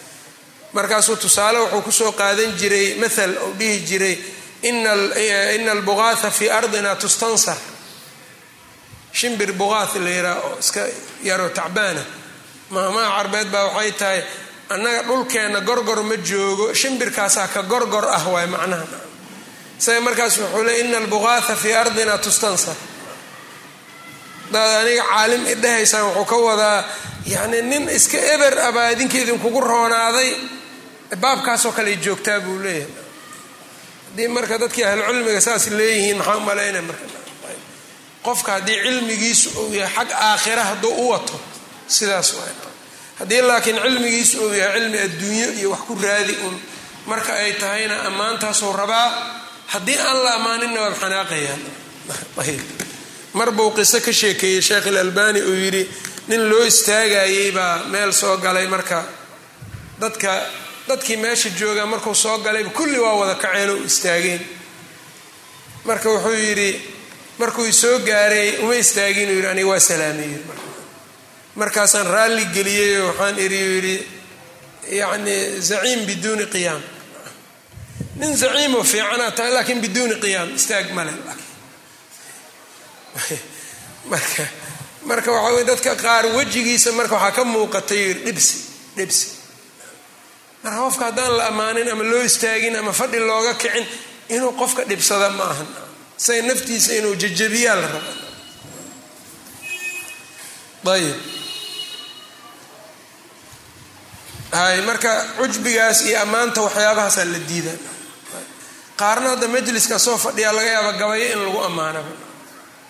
[0.72, 4.16] Markaasuu tusaale wuxuu ku soo qaadan jiray mathal uu dhihi jiray
[4.62, 7.56] ina albugaatha fii ardina tustansar.
[9.12, 10.86] Shimbir buqaath la yiraa oo iska
[11.22, 12.00] yaroo tacbaana.
[12.70, 14.20] Maamaha carbeed baa waxay tahay
[14.70, 18.86] annaga dhulkeenna gorgor ma joogo shimbirkaasaa ka gorgor ah waay macnaha.
[19.80, 22.76] Isaga markaas wuxuu le ina albugaatha fii ardina tustansar
[24.50, 26.84] daad aniga caalim idhahaysaan wuxuu ka wadaa
[27.26, 30.36] yacni nin iska eber abaa idinka idinkugu roonaaday.
[31.20, 32.90] Baabkaasoo kale joogtaa buu leeyahay.
[34.08, 37.04] Haddii marka dadkii ahlucilmiga saas leeyihiin maxaa u malaynaya marka?
[38.22, 41.40] Qofka haddii cilmigiisu uu yahay xag aakhira hadduu u wato
[41.86, 42.54] sidaas waay
[43.18, 46.60] haddii laakiin cilmigiisu uu yahay cilmi adduunyo iyo wax ku raadi un
[47.06, 49.08] marka ay tahayna ammaantaasuu rabaa
[49.66, 51.62] haddii aan la ammaaninna waad xanaaqayaan
[53.34, 55.82] mar buu qiso ka sheekeeyey sheekh ilalbani uu yidhi
[56.28, 59.04] nin loo istaagayey baa meel soo galay marka.
[60.00, 60.32] Dadka
[60.88, 64.40] dadkii meesha jooga markuu soo galayba kulli waa wada kaceen oo istaageen.
[65.84, 66.70] Marka wuxuu yidhi
[67.38, 70.32] markuu isoo gaaray uma istaagin uu yidhi aniga waa salaamay
[71.56, 73.96] markaasaan raalli geliyey waxaan iri yidhi
[74.98, 75.36] yacni
[75.68, 76.82] zaciim biduuni qiyaam.
[78.16, 81.12] Nin zaciimoo fiicanaa tahay laakiin biduuni qiyaam istaag male
[84.10, 84.44] marka
[85.08, 88.56] marka waxaa wey dadka qaar wejigiisa marka waxaa ka muuqatay dhibsi
[88.96, 89.26] dhibsi.
[90.62, 93.86] Marka qofka haddaan la ammaanin ama loo istaagin ama fadhi looga kicin
[94.34, 95.66] inuu qofka dhibsada ma ahan
[96.16, 98.12] say naftiisa inuu jajabiyaa la raba
[100.94, 101.16] ayib
[104.52, 107.72] hay marka cujbigaas iyo ammaanta waxyaabahaasaa la diida
[109.00, 112.12] qaarna hadda majliska soo fadhiyaa laga yaaba gabayo in lagu ammaanaba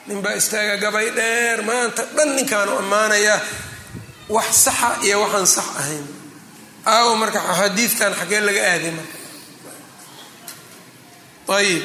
[0.07, 3.39] ninbaa istaaga gabay dheer maanta dhan ninkaanu ammaanayaa
[4.35, 6.05] wax saxa iyo waxaan sax ahayn
[6.93, 9.17] aawo marka xadiidkan xagee laga aaday marka
[11.59, 11.83] ayb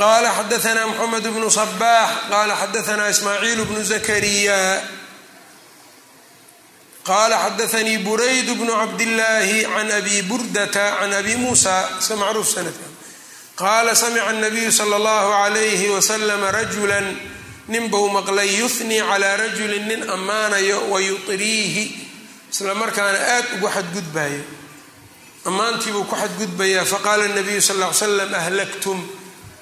[0.00, 4.60] qala xadaana mxamed bnu صbax qala xadaana ismaaciil bnu zakariya
[7.08, 12.92] qala xadaanii burayd bnu cabdillaahi can abi burdata can abi muusa iska macruuf sanadkan
[13.60, 16.98] qaala samica الnabiyu slى اllahu عalayhi waslm rajula
[17.67, 21.83] nin bau maqlay yunii calaa rajulin nin ammaanayo wayuriihi
[22.51, 24.43] isla markaana aad ugu xadgudbayo
[25.45, 28.99] ammaantiibuu ku xadgudbayaa faqaala nabiyu sal l slam ahlaktum.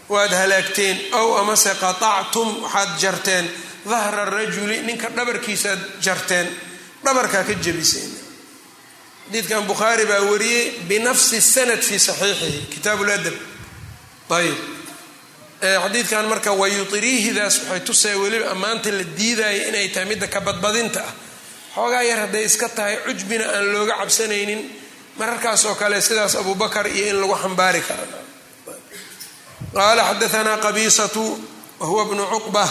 [0.10, 3.46] Waad halaagteen ow amase qatactum waxaad jarteen
[3.86, 6.48] dahra rajuli ninka dhabarkiisaad jarteen.
[7.04, 8.12] Dhabarkaa ka jabiseen
[9.28, 12.60] xadiidkan bukhaari baa wariyey binafsi sanad fii saxiixihi.
[12.74, 13.34] Kitaab ladab
[14.30, 14.58] ayb
[15.64, 21.00] xadiidkan marka wayuiriihidaas waxay tusaya weliba ammaanta la diidaya inay tahay midda ka badbadinta.
[21.02, 21.14] Ah
[21.76, 24.62] xoogaa yar hadday iska tahay cujbina aan looga cabsanaynin.
[25.18, 28.06] Mararkaas oo kale sidaas abubakar iyo in lagu xambaari kara
[29.74, 31.24] qala xadaana qabisatu
[31.80, 32.66] wahuwa bnu cuqba.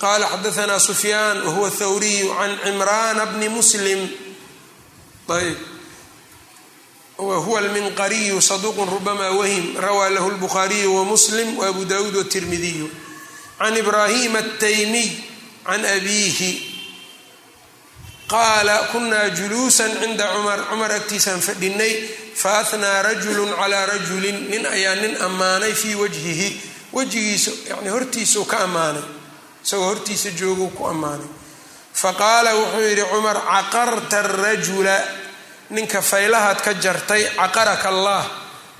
[0.00, 4.00] Qala xadaana sufyaan wahuwa thawriyu can cimrana bni muslim.
[5.28, 5.56] Ayb
[7.18, 9.76] whuwa alminqariyu saduuq rubama wahim.
[9.76, 12.90] Rawaa lahu lbukhaariyu wamuslim waabu dawuud watirmidiyu
[13.58, 15.10] can ibrahim ataymiy
[15.66, 16.72] can abiihi.
[18.28, 21.94] Qaala kunaa juluusan cinda cumar cumar agtiisaan fadhinay
[22.34, 24.50] faahnaa rajulu calaa rajulin.
[24.50, 26.60] Nin ayaa nin ammaanay fii wajhihi.
[26.92, 29.02] Wejigiisa yani hortiisau ka ammaanay.
[29.64, 31.26] Isagoo hortiisa jooguu ku ammaanay.
[31.94, 34.96] Faqaala wuxuu yidhi cumar caqarta rajula
[35.70, 38.24] ninka faylahaad ka jartay caqaraka allah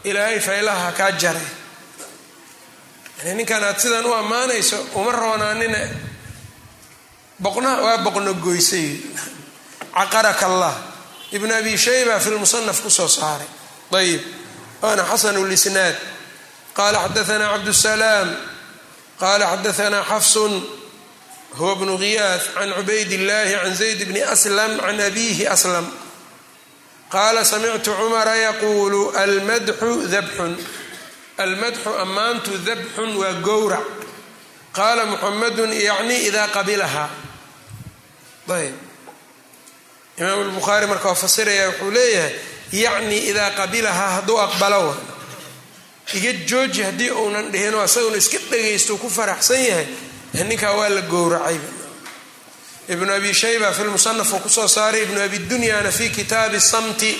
[0.05, 1.49] ilaahay faylaha kaa jaray.
[3.18, 5.79] Yani ninkan aad sidan u ammaanayso uma roonaanina
[7.42, 9.01] boqna waa boqno goysay.
[9.94, 10.75] Caqaraka allah
[11.33, 13.49] ibn abi shayba fi lmusanaf ku soo saaray.
[13.92, 14.22] Ayib
[14.83, 15.96] waana xasanu lisnaad
[16.77, 18.29] qala xadaana cabdusalaam
[19.18, 20.55] qala xadaana xafsun.
[21.57, 25.88] Huwa bnu ghiyaah can cubayd illahi can zayd bni aslam can abihi aslam
[27.16, 30.52] qaala samictu cumara yaquulu almadxu dabxun
[31.44, 33.87] almadxu ammaantu dabxun waa gowrac
[34.76, 37.09] qaala muxamadun yacni idaa qabilahaa
[38.59, 38.74] ayb
[40.20, 42.33] imaam lbukhaari marka waa fasiraya wuxuu leeyahay
[42.85, 44.94] yacni idaa qabilahaa hadduu aqbalo wa
[46.18, 49.87] iga jooji haddii uunan dhihinoo asaguna iska dhagaysto ku faraxsan yahay
[50.50, 51.59] ninkaa waa la gowracay
[52.88, 57.11] ibnu abi shayba fi lmusanaf uu ku soo saaray ibnu abi dunyaana fi kitaabi samti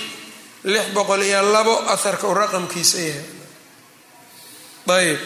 [0.63, 3.25] lix boqol iyo labo aharka uu raqamkiisa yahay.
[4.87, 5.19] Ayb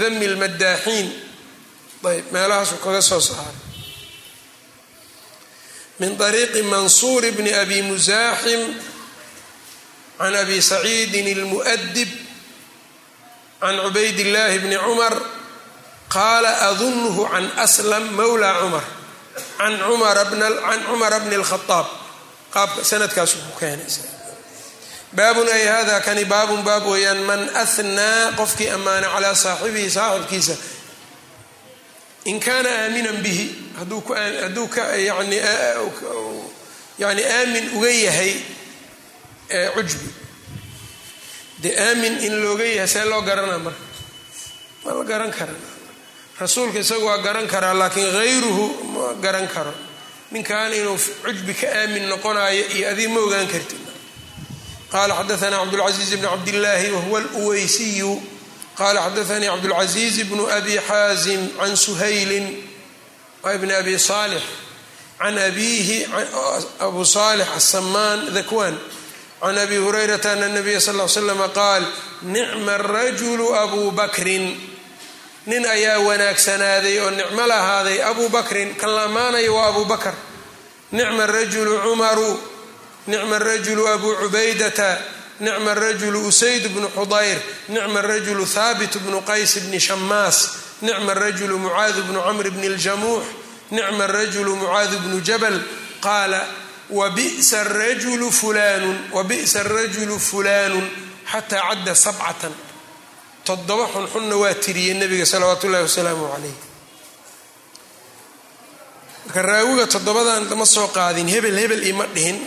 [0.00, 1.08] dami lmadaaxiin
[2.10, 3.58] ayb meelahaasuu kaga soo saaray.
[6.00, 8.62] Min ariiqi mansuur bni abi musaaxim
[10.18, 12.08] can abi saciidin اlmu'dib
[13.60, 15.14] can cubayd اllahi bni cumar
[16.10, 18.84] qaala adunhu can aslam mawla cumar
[19.58, 19.78] can
[20.90, 21.86] cumara bni اlkhaaab
[22.54, 24.02] qaabka sanadkaasu ku keenaysa.
[25.14, 30.54] Baabun ay hada kani baabun baab weeyaan man ahnaa qofkii ammaana calaa saaxibihi saaxibkiisa.
[32.30, 34.02] In kaana aaminan bihi hadduu
[36.98, 38.32] yani aamin uga yahay
[39.74, 40.08] cujbi.
[41.62, 43.84] Dee aamin in looga yahay see loo garanaa marka?
[44.84, 45.54] Ma la garan kara
[46.39, 49.73] rasuulka isagu waa garan karaa laakiin hayruhu ma garan karo
[50.31, 53.79] ninkan inuu cujbi ka aamin noqonayo iyo adiga ma ogaan kartid
[54.91, 58.11] qala xadaana cabdاlcaزiiz bn cabdillaahi wahuwa اlweysiyu
[58.79, 62.47] qala xadaanii cabdاlcaزiiz bnu abi xaazim can suhaylin
[63.61, 64.41] bni abi salix
[65.19, 65.97] can abiihi
[66.87, 68.75] abu salix asamaan dakwan
[69.41, 71.83] can abi hurayrata ana nabiya sal l slama qaal
[72.33, 74.45] nicma rajulu abu bakrin
[75.46, 80.14] nin ayaa wanaagsanaaday oo nicmo lahaaday abu bakrin kan la ammaanayo waa abu bakr
[80.92, 82.38] nicma rajulu cumaru
[83.06, 84.98] nicma rajulu abu cubaydata
[85.40, 87.38] nicma rajulu usayd bnu xudayr
[87.68, 90.48] nicma rajulu haabit bnu qays bni shamaas
[90.82, 93.24] nicma rajulu mucaad bnu camr bni ljamuux
[93.70, 95.60] nicma rajulu mucaad bnu jabal.
[96.00, 96.46] Qaala
[96.90, 100.88] wabisa rajulu fulanun wabi'sa rajulu fulaanun
[101.32, 102.52] xataa cadda sabcatan
[103.50, 106.56] toddoba xunxunna waa tiriyey nabiga salawaatu ullahi wasalaamu calayh.
[109.26, 112.38] Marka raawiga toddobadan lama soo qaadin hebel hebel ima dhihin.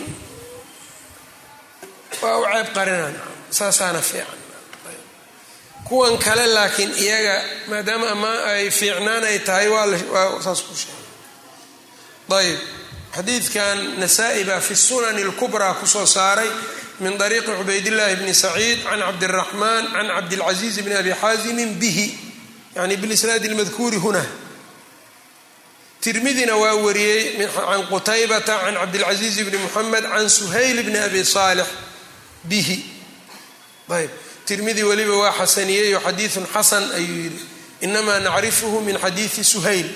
[2.22, 3.14] Waa u ceeb qarinaan
[3.58, 4.40] saasaana fiican.
[5.88, 7.36] Kuwan kale laakiin iyaga
[7.70, 11.02] maadaama ama ay fiicnaan ay tahay waa saas ku sheegay.
[12.38, 12.58] Ayb
[13.16, 16.50] xadiidkan nasaa-i baa fi sunani اlkubraa ku soo saaray
[17.00, 22.06] min ariiqi cubaydillaahi bni saciid can cabdiraxmaan can cabdilcaziiz bni abi xaasimin bihi
[22.76, 24.24] yani bilisnaadi lmadkuuri huna
[26.00, 31.66] tirmidina waa wariyey can qutaybata can cabdilcaziiz bni muxamed can suhayl bni abi saalix
[32.44, 32.76] bihi
[33.90, 34.10] ayb
[34.46, 37.40] tirmidi weliba waa xasaniyeyo xadiidun xasan ayuu yidhi
[37.80, 39.88] inamaa nacrifuhu min xadiidi suhayl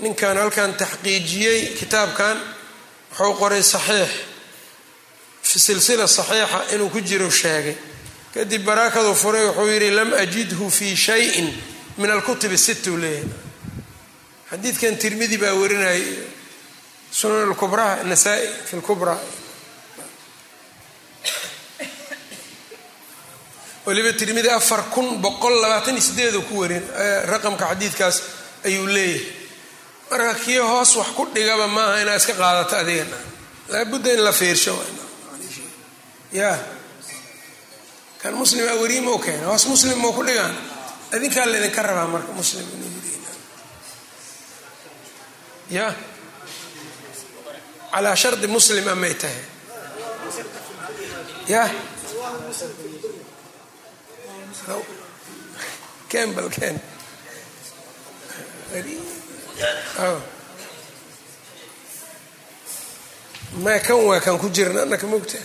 [0.00, 2.36] ninkan halkan taxqiijiyey kitaabkan
[3.18, 4.10] wuxuu qoray saxiix.
[5.42, 7.76] Fi silsila saxiixa inuu ku jiro sheegay.
[8.34, 11.52] Kadib baraakadu furay wuxuu yidhi lam ajidhu fi shayin
[11.98, 13.28] min alkutub sit u leeyahay.
[14.50, 16.04] Xadiidkan tirmidi baa warinayay.
[17.10, 19.18] Sunan lkubraa nasaa-i fi lkubraa
[23.86, 26.82] weliba tirmidi afar kun boqol labaatan iyo ku warin
[27.26, 28.22] raqamka xadiidkaas
[28.64, 29.41] ayuu leeyahay
[30.12, 33.16] marka kii hoos wax ku dhigaba maaha inaad iska qaadato adigana.
[33.68, 34.76] Laabudda in la fiirsho
[36.32, 36.58] ya.
[38.20, 40.54] Kan muslim a weriye mau keena hoos muslim mau ku dhigaan?
[41.12, 42.66] Adinkaa laydinka rabaa marka muslim
[45.70, 45.94] ya.
[47.92, 49.44] Calaa shardi muslim amay tahay.
[51.48, 51.64] Ya.
[56.08, 56.76] Ken bal ken
[63.62, 65.38] ma kan waa kan ku jirna anaka mogta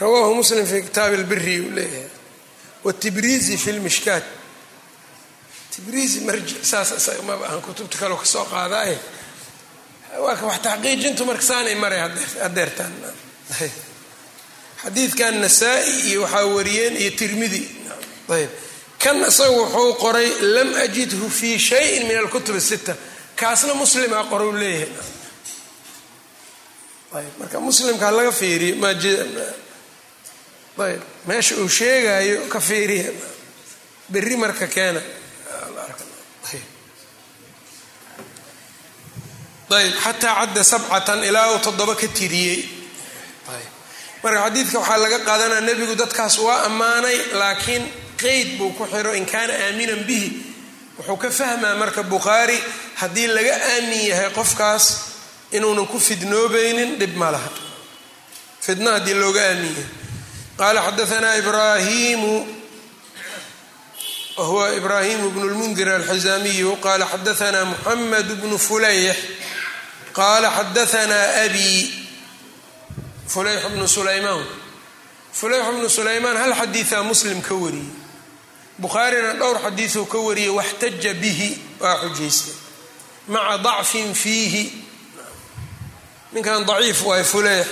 [0.00, 2.10] rawaahu muslim fi kitaabi اlbiri uu leeyahay.
[2.84, 4.24] Wtibrizi fi lmishkaat
[5.72, 6.90] tibrizi marjic saas
[7.26, 8.98] maba ahan kutubta kaleo ka soo qaadaaye
[10.24, 12.00] waa wax taxqiijintu marka saanay maray
[12.42, 12.92] hadeertaan
[14.82, 17.62] xadiidkan nasaa-i iyo waxaa wariyeen iyo tirmidi.
[18.34, 18.50] Ayb
[19.02, 22.94] kan isaga wuxuu qoray lam ajidhu fi shayin min alkutub asita
[23.40, 24.90] kaasna muslimaa qoru leeyahay.
[27.18, 28.74] Ayb marka muslimkaa laga fiiriyo
[30.78, 33.10] ayb meesha uu sheegayo ka fiiriya
[34.08, 35.00] berri marka keena.
[39.70, 42.60] Ayb xataa cadda sabcatan ilaa uu toddoba ka tiriyey.
[44.22, 47.84] Marka xadiidka waxaa laga qaadanaya nebigu dadkaas waa ammaanay laakiin
[48.22, 50.28] qeyd buu ku xiro in kaana aaminan bihi.
[50.98, 52.58] Wuxuu ka fahmaa marka bukhaari
[53.00, 54.84] haddii laga aamin yahay qofkaas
[55.56, 57.50] inuunan ku fidnoobaynin dhib ma laha.
[58.60, 59.86] Fidna haddii looga aamin yahay.
[60.58, 62.34] Qaala xadaanaa ibraahimu
[64.36, 69.16] wahuwa ibraahimu bnu lmundir alxizaamiyu qaala xadaanaa muxamed bnu fulayx
[70.18, 71.70] qaala xadaanaa abi
[73.32, 74.46] fulayx bnu sulaymaan.
[75.38, 77.97] Fulayx bnu sulaymaan hal xadiiaa muslim ka wariyey
[78.78, 81.50] bukhaarina dhowr xadiiuu ka wariyey waxtaja bihi
[81.80, 82.54] waa xujaystay.
[83.28, 84.64] Maca dacfin fiihi.
[86.32, 87.66] Ninkan daciif waay fulayx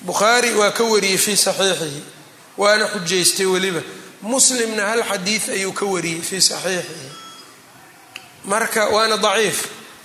[0.00, 2.02] bukhaari waa ka wariyey fii saxiixihi
[2.56, 3.82] waana xujaystay weliba.
[4.22, 7.08] Muslimna hal xadiid ayuu ka wariyey fii saxiixihi.
[8.44, 9.58] Marka waana daciif.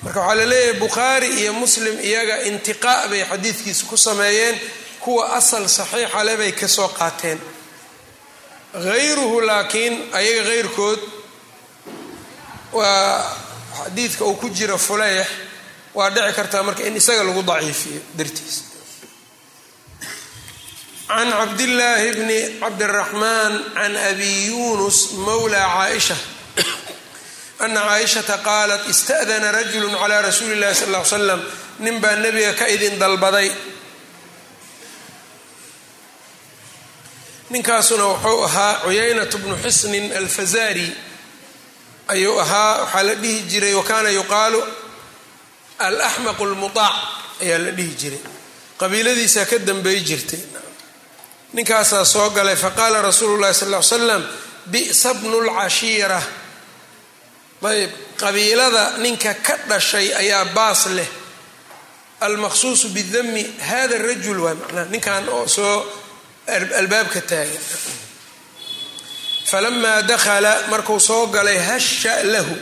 [0.04, 4.60] Marka waxaa la leeyahay bukhaari iyo muslim iyaga intiqaa bay xadiidkiisa ku sameeyeen
[5.00, 7.40] kuwa asal saxiixa le bay ka soo qaateen
[8.84, 11.00] hayruhu laakiin ayaga heyrkood
[12.74, 13.24] waa
[13.78, 15.28] xadiidka uu ku jira fuleyx
[15.98, 18.56] waa dhici kartaa marka in isaga lagu daciifiyo dartiis
[21.08, 26.18] can cabdillaahi bni cabdiraxmaan can abi yunus mawla caaisha
[27.60, 31.42] ana caaishata qaalat ista'dana rajulu calaa rasuuli llahi sal l slam
[31.84, 33.48] nin baa nebiga ka idin dalbaday
[37.56, 40.88] ninkaasuna wuxuu ahaa cuyaynatu bnu xisnin alfazari
[42.14, 44.60] ayuu ahaa waxaa la dhihi jiray wakaana yuqaalu
[45.88, 46.96] alaxmaq lmutaac
[47.44, 48.22] ayaa la dhihi jiray.
[48.80, 50.40] Qabiiladiisaa ka dambey jirtay.
[51.56, 54.24] Ninkaasaa soo galay faqaala rasuulu llahi sal l slam
[54.72, 56.20] bi'sa bnu lcashiira
[57.72, 57.92] ayb
[58.22, 61.08] qabiilada ninka ka dhashay ayaa baas leh.
[62.26, 65.78] Almaqsuusu bidami hada rajul waa macnaha ninkan oo soo
[66.48, 67.62] albaabka taagan.
[69.46, 72.56] Falamaa dakhala markuu soo galay hasha lahu.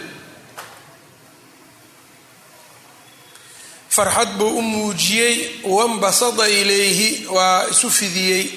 [3.90, 8.52] Farxad buu u muujiyey wambasada ilayhi waa isu fidiyey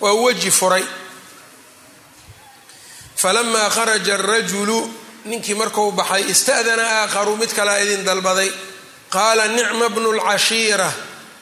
[0.00, 0.84] waa weji furay.
[3.16, 4.90] Falamaa kharaja arajulu
[5.24, 8.50] ninkii marku baxay ista'dana aakharu mid kalaa idin dalbaday.
[9.10, 10.92] Qaala nicma bnu lcashiira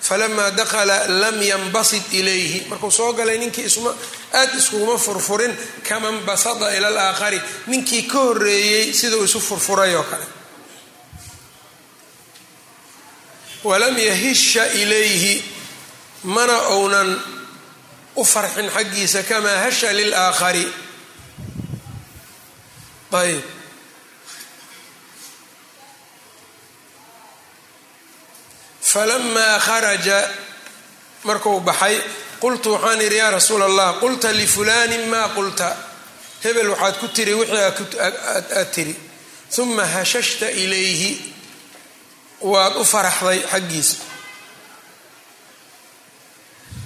[0.03, 3.92] falamaa dakala lam yanbasid ilayhi markuu soo galay ninkii isma
[4.40, 5.55] aad iskuguma furfurin
[5.88, 10.26] kama nbasada ila alaakhari ninkii ka horeeyey siduu isu furfuray oo kale
[13.64, 15.44] walam yahisha ilayhi
[16.24, 17.11] mana ounan
[18.16, 20.66] u farxin xaggiisa kamaa hasha lilaakhari
[23.12, 23.42] ayb
[28.93, 30.18] falamaa kharaja
[31.24, 31.97] markuu baxay
[32.43, 35.68] qultu waxaan idhi yaa rasuula allah qulta lifulaanin maa qulta
[36.45, 37.62] hebel waxaad ku tiri wixii
[38.59, 38.95] aad tiri
[39.59, 41.11] uma hashashta ilayhi
[42.53, 43.97] waad u faraxday xaggiisa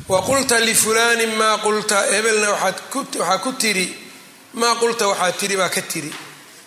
[0.09, 3.87] wa qulta lifulaanin maa qulta hebelna waxaa ku tiri
[4.61, 6.11] maa qulta waxaad tiri baa ka tiri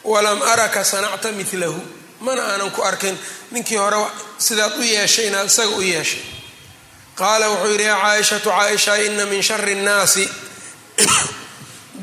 [0.04, 1.82] walam araka sanacta milahu
[2.26, 3.18] mana aanan ku arkin
[3.51, 3.97] ninkii hore
[4.38, 6.22] sidaad u yeeshay inaad isaga u yeeshay.
[7.20, 10.24] Qaala wuxuu yidhi yaa caaishatu caaisha ina min shari nnaasi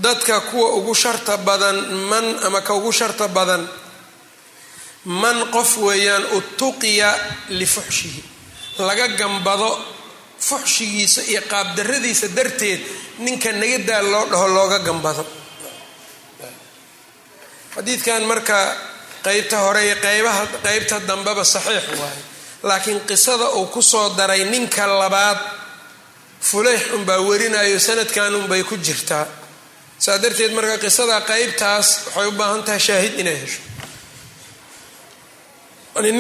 [0.05, 1.77] dadka kuwa ugu sharta badan
[2.11, 3.63] man ama ka ugu sharta badan
[5.05, 7.11] man qof weeyaan utuqiya
[7.59, 8.23] lifuxshihi
[8.79, 9.71] laga gambado
[10.49, 12.81] fuxshigiisa iyo qaabdaradiisa darteed
[13.25, 15.25] ninka nagadaa loo dhaho looga gambado.
[17.75, 18.59] Xadiidkan marka
[19.27, 22.23] qeybta hore iyo qeybaha qeybta dambeba saxiix waaye
[22.69, 25.39] laakiin qisada uu ku soo daray ninka labaad
[26.49, 29.27] fuleyx unbaa werinayo sanadkan unbay ku jirtaa.
[30.05, 33.61] Saa darteed marka qisada qeybtaas waxay u baahan tahay shaahid inay hesho.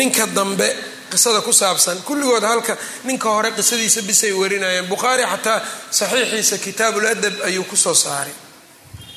[0.01, 0.69] Ninka dambe
[1.11, 4.87] qisada ku saabsan kulligood halka ninka hore qisadiisa bisay warinayeen.
[4.93, 5.61] Bukhaari xataa
[5.99, 8.33] saxiixiisa kitaabul adab ayuu ku soo saaray.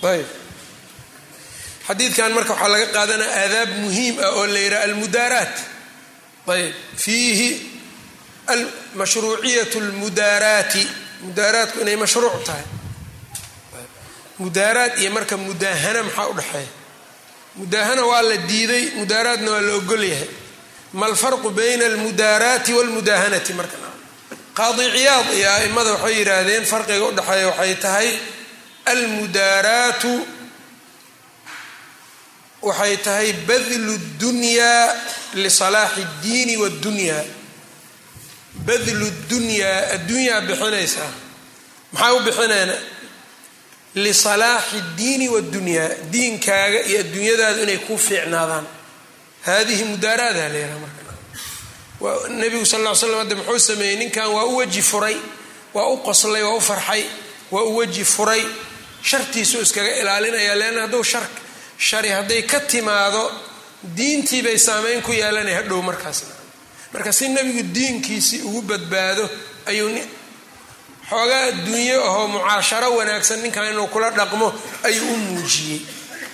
[0.03, 0.27] Ayb
[1.87, 5.55] xadiidkan marka waxaa laga qaadanaya aadaab muhiim ah oo la yidhaha almudaaraat.
[6.53, 6.73] Ayb
[7.03, 7.49] fiihi
[8.99, 10.83] mashruuciyat lmudaaraati
[11.25, 12.65] mudaaraatku inay mashruuc tahay.
[14.39, 16.69] Mudaaraad iyo marka mudaahana maxaa udhexeeya
[17.59, 20.29] mudaahana waa la diiday mudaaraadna waa la ogol yahay.
[20.93, 23.77] Ma alfarqu bayna almudaaraati walmudaahanati marka.
[24.57, 28.09] Qaadi ciyaad iyo aimada waxay yidhaahdeen farqiga udhexeeya waxay tahay
[28.91, 30.11] almudaaraatu
[32.61, 34.95] waxay tahay badlu dunyaa
[35.35, 37.23] lisalaaxi اddiini waddunyaa
[38.67, 41.11] badlu dunyaa addunyaa bixinaysaa
[41.93, 42.73] maxaa u bixinayna?
[43.95, 48.65] Lisalaaxi اddiini waddunyaa diinkaaga iyo adduunyadaadu inay ku fiicnaadaan.
[49.45, 51.01] Haadihi mudaaraada la yhaha marka.
[52.39, 55.17] Nabigu sal ll ly slam hadde muxuu sameeyey ninkan waa u weji furay
[55.73, 57.03] waa u qoslay waa u farxay
[57.51, 58.43] waa u weji furay.
[59.03, 61.23] Shartiisuu iskaga ilaalinaya leanna hadduu shar
[61.77, 63.31] shari hadday ka timaado
[63.83, 66.33] diintii bay saameyn ku yeelanay hadhow markaasna
[66.93, 69.29] marka si nebigu diinkiisii ugu badbaado
[69.65, 69.91] ayuu
[71.09, 74.53] xoogaa adduunyo ahoo mucaasharo wanaagsan ninkan inuu kula dhaqmo
[74.83, 75.81] ayuu u muujiyey.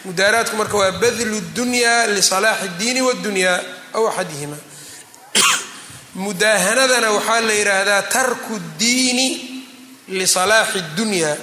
[0.06, 3.60] Mudaaraadku marka waa badlu dunyaa lisalaaxi اddiini waddunyaa
[3.94, 4.58] aw axadihima.
[6.16, 9.28] Mudaahanadana waxaa la yidhaahdaa tarku diini
[10.08, 11.38] lisalaaxi اddunyaa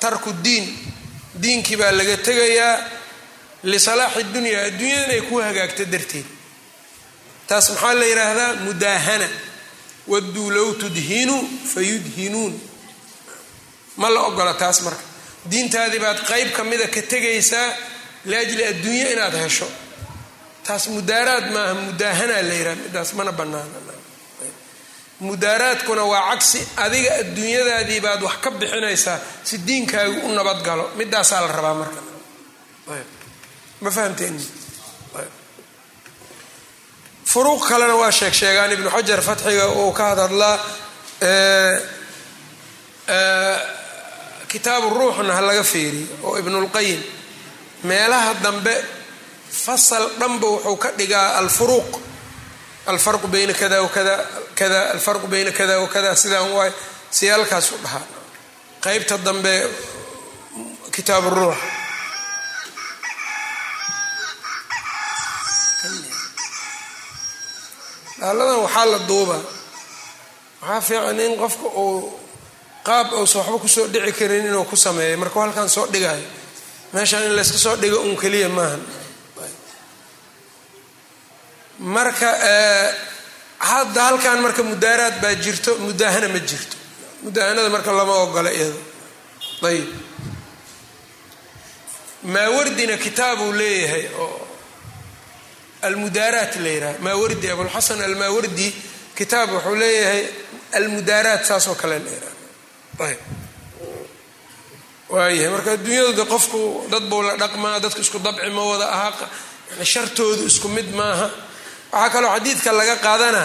[0.00, 0.66] tarku diin
[1.42, 2.74] diinkii baa laga tegayaa
[3.62, 6.26] lisalaaxi dunyaa adduunyada inay ku hagaagto darteed.
[7.48, 8.52] Taas maxaa la yidhaahdaa?
[8.64, 9.28] Mudaahana.
[10.08, 11.42] Wadduu low tudhinuu
[11.74, 12.54] fayudhinuun
[13.96, 15.02] ma la ogola taas marka.
[15.50, 17.68] Diintaadii baad qeyb ka mida ka tegaysaa
[18.24, 19.68] liajli adduunye inaad hesho.
[20.66, 22.76] Taas mudaaraad maaha mudaahanaa la yidhaha.
[22.84, 23.99] Midaas mana banaana
[25.20, 26.60] mudaaraadkuna waa cagsi.
[26.84, 32.00] Adiga adduunyadaadii baad wax ka bixinaysaa si diinkaagu u nabadgalo midaasaa la rabaa marka.
[33.80, 34.36] Ma fahamteen?
[37.30, 40.56] Furuuq kalena waa sheeg sheegaan ibnu xajar fatxiga uu ka hadadlaa
[44.50, 47.02] kitaabu ruuxna ha laga feeriyo oo ibnulqayim
[47.84, 48.74] meelaha dambe
[49.64, 51.90] fasal dhanba wuxuu ka dhigaa alfuruuq
[52.92, 54.14] alfarqu bayna kada wakada
[54.58, 56.70] kada alfarqu bayna kada wakada sidaan waay
[57.18, 58.04] siyaalkaas u dhahaa
[58.84, 59.54] qeybta dambe
[60.94, 61.58] kitaab ruux
[68.20, 69.42] daaladan waxaa la duubaa
[70.62, 72.20] waxaa fiican in qofka uu
[72.86, 76.24] qaab uusa waxba ku soo dhici karin inuu ku sameeyo markuu halkan soo dhigayo
[76.92, 78.82] meeshaan in layska soo dhigo un keliya maahan
[81.80, 82.28] marka
[83.58, 86.76] hadda halkan marka mudaaraad baa jirto mudaahana ma jirto.
[87.24, 88.80] Mudaahanada marka lama ogola iyado
[89.68, 89.88] ayib.
[92.32, 94.46] Maawardina kitaabuu leeyahay oo
[95.82, 98.68] almudaaraat la yidhaha maawardi abulxasan almaawardi
[99.18, 100.22] kitaab wuxuu leeyahay
[100.78, 101.94] almudaaraat saasoo kale
[103.08, 103.18] ayb
[105.14, 106.60] waayahay marka adduunyadu qofku
[106.92, 109.08] dad buu la dhaqmaa dadku isku dabci ma wada aha
[109.70, 111.26] yani shartoodu isku mid maaha
[111.92, 113.44] waxaa kaloo xadiidka laga qaadana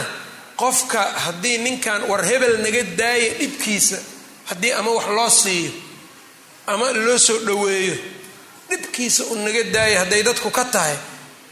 [0.61, 3.97] qofka haddii ninkan war hebel naga daaya dhibkiisa
[4.49, 5.71] haddii ama wax loo siiyo
[6.67, 7.95] ama loo soo dhoweeyo
[8.69, 10.97] dhibkiisa u naga daaya hadday dadku ka tahay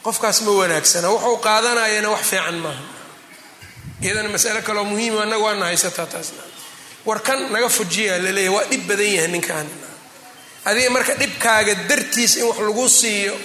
[0.04, 1.08] qofkaas ma wanaagsana.
[1.14, 2.82] Wuxuu qaadanayana wax fiican maaha.
[4.04, 6.44] Iyadana masale kaloo muhiima annaga waana haysataa taasna
[7.06, 9.68] war kan naga fujiya laleeyahy waa dhib badan yahay ninkan.
[10.66, 13.36] Adiga marka dhibkaaga dartiis in wax lagu siiyo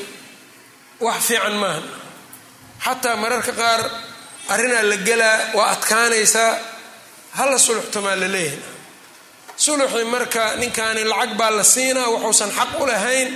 [1.01, 1.83] wax fiican maaha
[2.85, 3.81] xataa mararka qaar
[4.53, 6.53] arrinaa la gelaa waa adkaanaysaa
[7.39, 8.59] hala suluxtamaa la leeyahay.
[9.65, 13.29] Suluxi marka ninkaani lacag baa la siinaa wuxuusan xaq u lahayn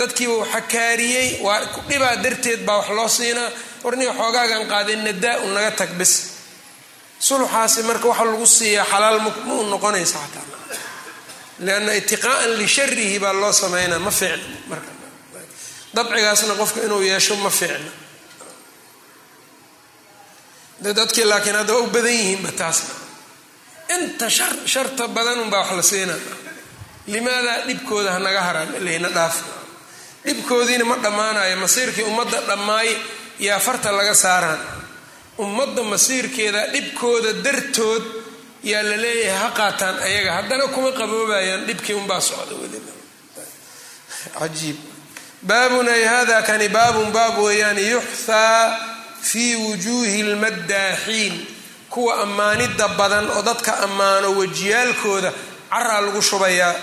[0.00, 3.50] dadkiiba u xakaariyey waa dhibaa darteed baa wax loo siinaa.
[3.84, 6.12] Warniga xoogaagan qaaday nadaa u naga tag bis
[7.26, 9.30] suluxaasi marka waxa lagu siiyaa xalaal ma
[9.72, 10.46] noqonaysa xataa.
[11.64, 14.90] Lianna itiqaa'an lisharihi baa loo sameynaa ma fiicna marka.
[15.96, 17.90] Dabcigaasna qofka inuu yeesho ma fiicna
[20.82, 22.94] dadkii laakiin hadda waa u badan yihiinba taasna
[23.94, 26.18] inta shar sharta badanunbaa wax la siinaa
[27.06, 29.36] limaadaa dhibkooda hanaga haraan leyna dhaaf.
[30.26, 32.88] Dhibkoodiina ma dhammaanayo masiirkii ummadda dhammaay
[33.38, 34.58] yaa farta laga saaraan.
[35.38, 38.02] Ummadda masiirkeeda dhibkooda dartood
[38.70, 40.30] yaa la leeyahay ha qaataan ayaga.
[40.32, 42.92] Haddana kuma qaboobayaan dhibkii unbaa socda weliba.
[44.38, 44.76] Cajiib.
[45.48, 48.93] Baabun hada kani baabun baab weeyaan yuxhaa
[49.30, 51.34] fii wujuuhi lmaddaaxiin
[51.92, 55.30] kuwa ammaanidda badan oo dadka ammaano wejiyaalkooda
[55.70, 56.74] caraa lagu shubayaa.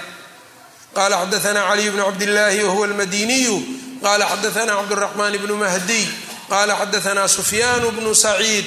[0.95, 3.55] Qala xadaana caliy bnu cabdillaahi wahuwa almadiniyu
[4.03, 6.05] qala xadaana cabduraxmaan bnu mahdiy.
[6.51, 8.65] Qala xadaana sufyaan bnu saciid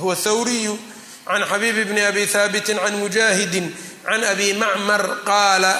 [0.00, 0.74] huwa thawriyu
[1.28, 3.66] can xabiib bni abi haabiti can mujaahidin
[4.06, 5.72] can abi macmar qaala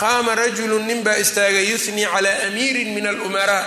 [0.00, 3.64] qaama rajulu nin baa istaagay yuhnii cala amiirin min alumaraa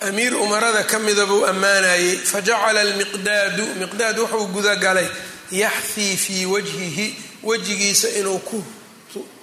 [0.00, 5.08] amiir umarada ka mida buu ammaanayey fajacala almiqdaadu miqdaad wuxuu gudagalay
[5.50, 7.06] yaxhii fii wajhihi
[7.42, 8.38] wejigiisa inuu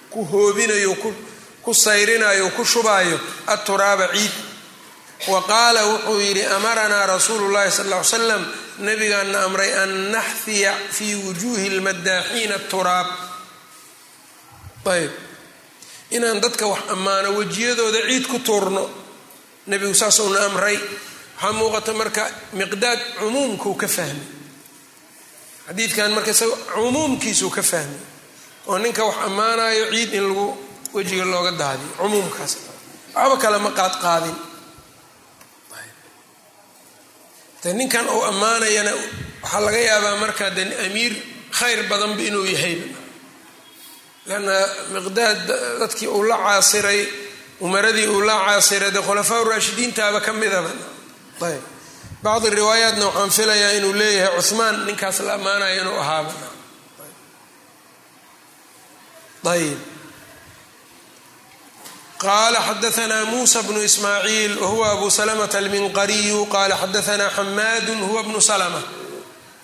[0.09, 0.95] ku hoobinayo
[1.63, 4.31] ku sayrinayo ku shubaayo aturaaba ciid.
[5.27, 8.43] Wa qaala wuxuu yidhi amaranaa rasuulu llahi sal ly slam
[8.79, 13.07] nabigaana amray an naxhiya fii wujuuhi lmaddaaxiina turaab
[14.93, 15.11] ayb
[16.15, 18.89] inaan dadka wax ammaano wejiyadooda ciid ku tuurno
[19.69, 20.77] nebigu saasuuna amray.
[21.37, 22.23] Waxaa muuqata marka
[22.59, 24.27] miqdaad cumuumkuu ka fahmay.
[25.67, 28.01] Xadiidkan marka isaga cumuumkiisuu ka fahmay.
[28.67, 30.47] Oo ninka wax ammaanayo ciid in lagu
[30.93, 32.53] wejiga looga daadiyo cumuumkaas.
[33.15, 34.37] Waxba kale ma qaad qaadin.
[37.63, 38.91] De ninkan uu ammaanayana
[39.43, 41.13] waxaa laga yaabaa marka de amiir
[41.57, 42.87] khayr badanba inuu yahayba
[44.29, 44.55] lanna
[44.93, 45.39] miqdaad
[45.81, 47.01] dadkii uu la caasiray
[47.65, 50.69] umaradii uu la caasiray dee khulafaa raashidiintaaba ka midaba
[51.47, 51.61] ayb.
[52.23, 56.31] Bacdi riwaayaatna waxaan filayaa inuu leeyahay cuhmaan ninkaas la ammaanayo inuu ahaaba.
[59.53, 59.77] Ayb.
[62.17, 68.81] Qala xadaana musa bnu ismaaciil wahuwa abu salamata alminqariyu qala xadaana xamaadu huwa bnu salma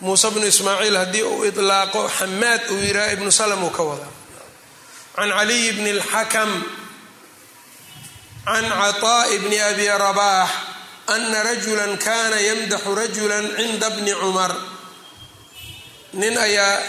[0.02, 4.06] muuse bnu ismaaciil haddii uu ilaaqo xamaad uu yidhaha ibnu salm uu ka wada.
[5.16, 6.50] Can caliy bni اlxakam
[8.45, 10.51] can caطaaءi bni abi rabax
[11.15, 14.53] ana rajula kana yamdaxu rajula cinda bni cumar
[16.21, 16.83] nin ayaa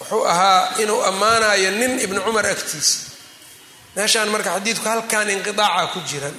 [0.00, 2.98] wuxuu ahaa inuu ammaanayo nin ibni cumar agtiisa
[3.96, 6.30] meeshaan marka xadiidku halkan inqiaaca ku jira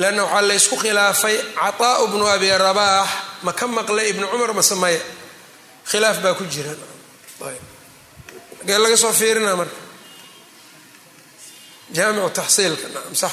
[0.00, 3.08] leanna waxaa laysku khilaafay caطaau bnu abi rabaax
[3.44, 5.00] ma ka maqlay ibni cumar mase maya
[5.90, 6.70] khilaaf baa ku jira
[8.62, 9.76] agee laga soo fiirina marka
[11.95, 13.31] jaamicu taxsiilka naam sax.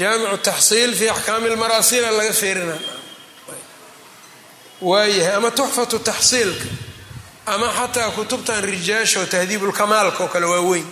[0.00, 2.76] Jaamicu taxsiil fi axkaami lmaraasila laga fiirina
[4.80, 6.66] waayahay ama tuxfatu taxsiilka
[7.46, 10.86] ama xataa kutubtan rijaasha oo tahdiibulkamaalka oo kale waa weyn.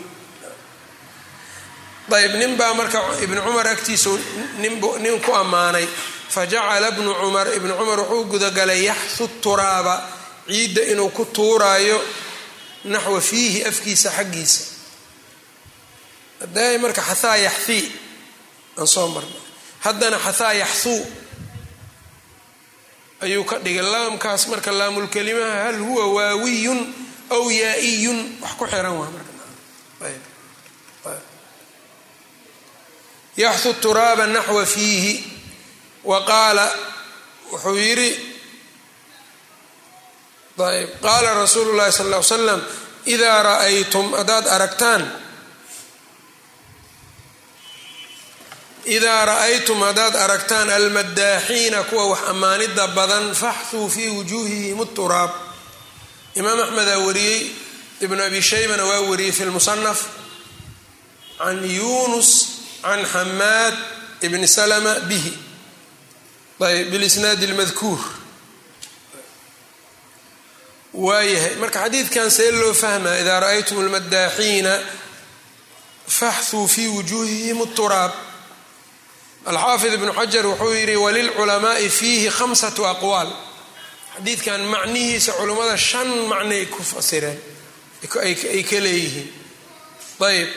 [2.16, 4.10] Ayb nin baa marka ibni cumar agtiisa
[4.58, 5.86] nin ku ammaanay.
[6.34, 9.94] Fajacala bnu cumar ibnu cumar wuxuu gudagalay yaxhu turaaba
[10.48, 11.98] ciidda inuu ku tuuraayo
[12.84, 14.60] naxwa fiihi afkiisa xaggiisa
[16.40, 17.84] hadday marka xahaa yaxhii
[18.78, 19.40] aan soo marnay
[19.84, 21.00] haddana xahaa yaxhuu
[23.24, 26.80] ayuu ka dhigay laamkaas marka laamulkelimaha hal huwa waawiyun
[27.36, 29.32] aw yaa-iyun wax ku xiran waa marka
[33.36, 35.14] yaxhu turaaba naxwa fiihi
[36.04, 36.66] wa qaala
[37.52, 38.10] wuxuu yidhi
[40.56, 42.60] ayb qaala rasuulu llahi sal ll ly slam
[43.14, 45.02] idaa ra'aytum haddaad aragtaan
[48.86, 55.30] idaa ra'aytum haddaad aragtaan almadaaxiina kuwa wax ammaanida badan faxuu fii wujuuhihim turaab
[56.34, 57.40] imaam axmedaa wariyey
[58.00, 60.00] ibnu abi shaybana waa wariyey fi lmusanaf
[61.38, 62.30] can yunus
[62.82, 63.74] can xamaad
[64.26, 65.32] ibni salma bihi
[66.60, 67.98] ayb bilisnaadi lmadkuur
[70.94, 74.74] waayahay marka xadiidkan see loo fahmaa idaa ra'aytum almadaaxiina
[76.18, 78.12] faxuu fii wujuuhihim turaab
[79.50, 83.30] alxaafid ibnu xajar wuxuu yidhi walilculamaai fiihi khamsatu aqwaal.
[84.16, 87.38] Xadiidkan macnihiisa culummada shan macnay ku fasireen
[88.02, 89.28] ay ka leeyihiin.
[90.28, 90.48] Ayb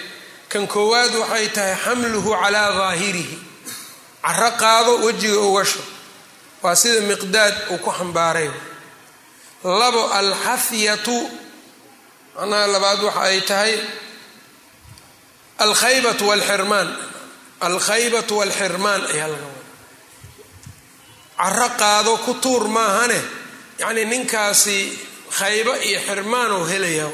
[0.51, 3.37] kan koowaad waxay tahay xamluhu calaa daahirihi
[4.23, 5.83] caro qaado wejiga ugasho
[6.63, 8.49] waa sida miqdaad uu ku xambaaray
[9.63, 11.17] labo alxafyatu
[12.35, 13.73] macnaha labaad waxa ay tahay
[15.65, 16.87] alkhaybatu walxirmaan
[17.67, 19.37] alkhaybatu walxirmaan wada
[21.37, 23.19] caro qaado ku tuur maahane
[23.79, 24.77] yacnii ninkaasi
[25.37, 27.11] khaybo iyo xirmaan oo helayaa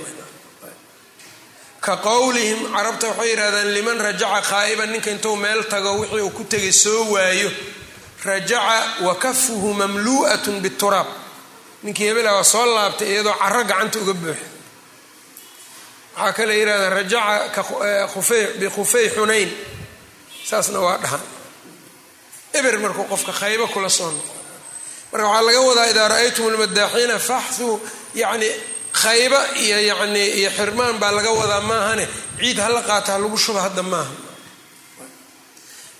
[1.85, 6.43] ka qowlihim carabta waxay yidhahdaan liman rajaca khaa'iban ninka intuu meel tago wixii uu ku
[6.51, 7.49] tegay soo waayo
[8.25, 11.07] rajaca wa kafuhu mamlu'atun bituraab.
[11.83, 14.45] Ninkii hebela waa soo laabtay iyadoo caro gacanta uga buuxa
[16.17, 17.63] waxaa kale yidhahdaan rajaca
[18.59, 19.49] bikhufey xunayn
[20.49, 21.23] saasna waa dhahan
[22.57, 24.33] eber markuu qofka khaybo kula soo noqo
[25.11, 27.73] marka waxaa laga wadaa idaa ra'aytum almadaaxiina faxuu
[28.21, 28.49] yani
[29.01, 32.05] khayba iyo yani iyo xirmaan baa laga wadaa maahane.
[32.39, 34.13] Ciid hala qaata ha lagu shuba hadda maaha.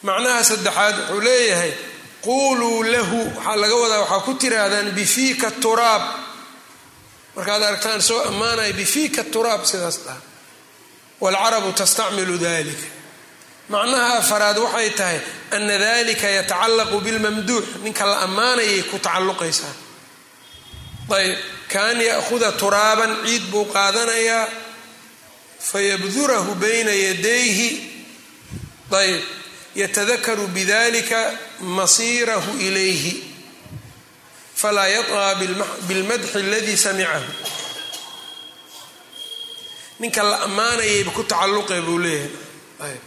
[0.07, 1.71] Macnaha saddexaad wuxuu leeyahay
[2.25, 3.19] quuluu lahu.
[3.35, 6.01] Waxaa laga wadaa waxaa ku tiraahdaan bifiika turaab.
[7.35, 10.21] Markaad aragtaan soo ammaanaya bifiika turaab sidaas dhaha.
[11.21, 12.87] Waalcarabu tastacmilu dalika
[13.69, 15.19] macnaha afaraad waxay tahay
[15.51, 17.65] ana dalika yatacallaqu bilmamduux.
[17.83, 19.73] Ninka la ammaanayay ku tacalluqaysaa.
[21.17, 21.37] Ayb
[21.69, 24.47] kaan ya'huda turaaban ciid buu qaadanayaa
[25.69, 27.69] fayabdurahu bayna yadayhi.
[28.91, 29.21] Ayb
[29.75, 31.19] yatadakaru bidalika
[31.59, 33.13] masiirahu ilayhi
[34.55, 35.35] falaa yaطaa
[35.87, 37.27] bilmadxi aladii samicahu
[39.99, 42.97] ninka la ammaanayayba ku tacalluqe buu leeyahay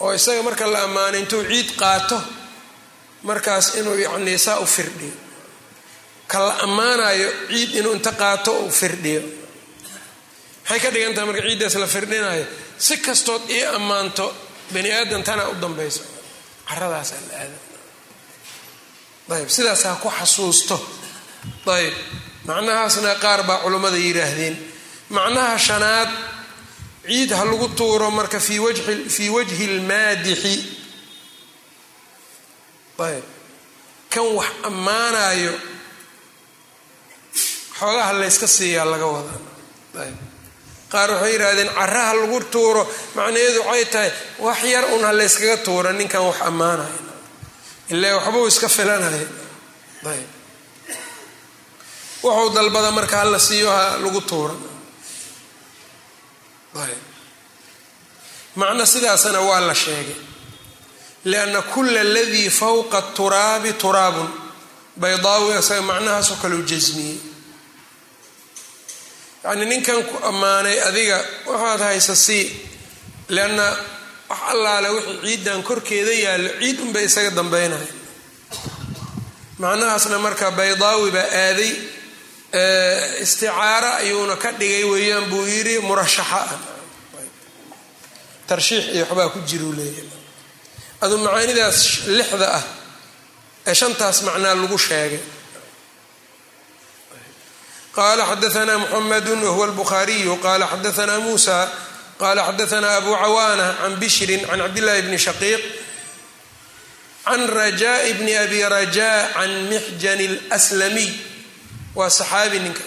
[0.00, 2.18] oo isaga marka la ammaanay intuu ciid qaato
[3.28, 5.12] markaas inuu yacnii saa u firdhiyo.
[6.30, 9.22] Ka la ammaanayo ciid inuu inta qaato u firdhiyo.
[10.62, 12.44] Maxay ka dhigan tahay marka ciiddaas la firdhinayo
[12.78, 14.26] si kastood ii ammaanto
[14.72, 16.02] bani aadam tanaa u dambayso.
[16.68, 17.58] Caradaasaa la aada
[19.40, 20.76] ayb sidaas ha ku xasuusto.
[21.66, 21.94] Ayb
[22.48, 24.56] macnahaasna qaar baa culummada yidhaahdeen.
[25.16, 26.10] Macnaha shanaad
[27.08, 28.38] ciid ha lagu tuuro marka
[29.16, 30.54] fii wajhi lmaadixi
[33.06, 33.24] ayb.
[34.12, 35.54] Kan wax ammaanayo
[37.78, 39.40] xoogaha layska siiyaa laga wadaa.
[40.02, 40.16] Ayb.
[40.92, 42.82] Qaar waxay yidhahdeen caraha lagu tuuro.
[43.16, 44.10] Macnaheedu waxay tahay
[44.46, 46.98] wax yar un ha layskaga tuuro ninkan wax ammaanayo
[47.92, 49.26] ilaa waxbuu iska filanaya
[50.12, 50.28] ayb.
[52.22, 54.54] Wuxuu dalbada marka hala siiyo ha lagu tuura
[58.56, 60.16] macno sidaasana waa la sheegay.
[61.24, 64.28] Lianna kula aladii fawqa turaabi turaabun.
[65.00, 67.18] Baydaawi isaga macnahaasoo kaleu jasmiyey
[69.44, 72.44] yacni ninkan ku ammaanay adiga waxaad haysa sii
[73.28, 73.66] lianna
[74.30, 77.86] wax allaale wixii ciiddan korkeeda yaallo ciid unbay isaga dambeynaya
[79.62, 81.72] macnahaasna marka baydaawi baa aaday
[82.52, 86.40] isticaaro ayuuna ka dhigay weeyaan buu yidhi murashaxa.
[86.48, 86.58] Ah
[88.48, 90.08] tarshiix iyo waxbaa ku jiruu leeyahay.
[91.04, 92.64] Aduu macaanidaas lixda ah
[93.68, 95.20] ee shantaas macnaa lagu sheegay.
[97.92, 101.68] Qala xadaana muxamadu wahuwa albukhaariyu qala xadaana muusa
[102.18, 105.62] qala xadaana abu cawaana can bishrin can cabdillahi bni shaqiiq
[107.26, 110.20] can rajaa bni abi raja can mixjan
[110.56, 111.10] اlslamiy
[111.94, 112.82] waa saxaabi ninka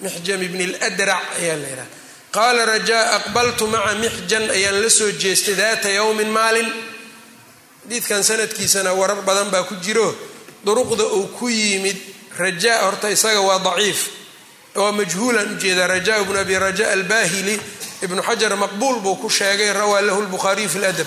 [0.00, 1.88] mixjam ibni اldrac ayaa la yidhaha
[2.36, 6.68] qaala rajaa aqbaltu maca mixjan ayaan la soo jeestay daata yowmin maalin.
[7.86, 10.08] Xadiidkan sanadkiisana warar badan baa ku jiro.
[10.64, 11.96] Duruqda uu ku yimid
[12.38, 14.00] rajaa horta isaga waa daciif.
[14.74, 17.54] Waa majhuulan u jeedaa rajaa bnu abi raja albahili
[18.04, 21.06] ibnu xajar maqbuul buu ku sheegay rawaa lahu lbukhaariyu fi ladab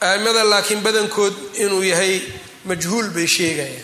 [0.00, 2.20] aimada laakiin badankood inuu yahay
[2.68, 3.82] majhuul bay sheegayaan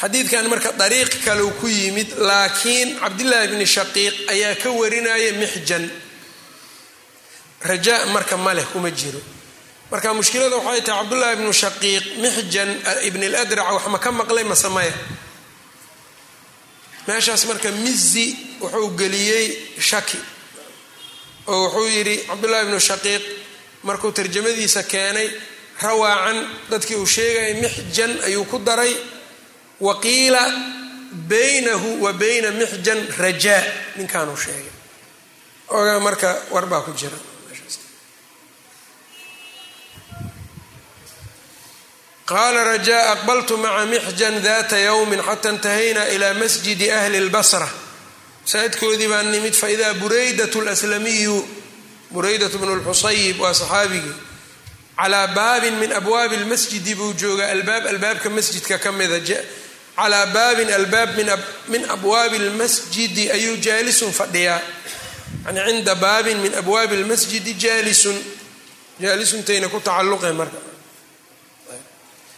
[0.00, 5.84] xadiidkan marka dariiq kaleu ku yimid laakiin cabdillaahi bni shaqiiq ayaa ka warinaya mixjan.
[7.62, 9.20] Rajaa marka maleh kuma jiro.
[9.90, 12.70] Marka mushkilada waxay tahay cabdullaahi bnu shaqiiq mixjan
[13.08, 14.92] ibn ladrac wax ma ka maqlay masamaya
[17.08, 18.26] meeshaas marka mizi
[18.60, 19.46] wuxuu geliyey
[19.88, 20.18] shaki
[21.48, 23.22] oo wuxuu yidhi cabdullaahi bnu shaqiiq
[23.88, 25.28] markuu tarjamadiisa keenay
[25.82, 26.38] rawaacan
[26.70, 28.92] dadkii uu sheegayay mixjan ayuu ku daray
[29.86, 30.42] wa qiila
[31.30, 33.62] baynahu wa bayna mixjan rajaa
[33.98, 34.72] ninkaanuu sheegay.
[35.76, 37.18] Ogaa marka warbaa ku jira.
[42.26, 47.68] Qaala rajaa aqbaltu maca mixjan data yowmin xata intahayna ila masjidi ahli lbasra
[48.44, 51.38] masaajidkoodii baan nimid faidaa buraydat lslamiyu
[52.14, 54.14] buraydat bnu lxusayib waa saxaabigii
[54.96, 59.18] calaa baabin min abwaabi lmasjidi buu joogaa albaab albaabka masjidka ka mida
[59.96, 61.10] calaa baabin albaab
[61.68, 64.60] min abwaabi lmasjidi ayuu jaalisun fadhiyaa.
[65.46, 68.24] Yani cinda baabin min abwaabi lmasjidi jaalisun.
[69.00, 70.56] Jaalisuntayna ku tacalluqe marka.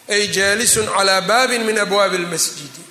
[0.09, 2.83] Ay jaalisun calaa baabin min abwaabi lmasjidi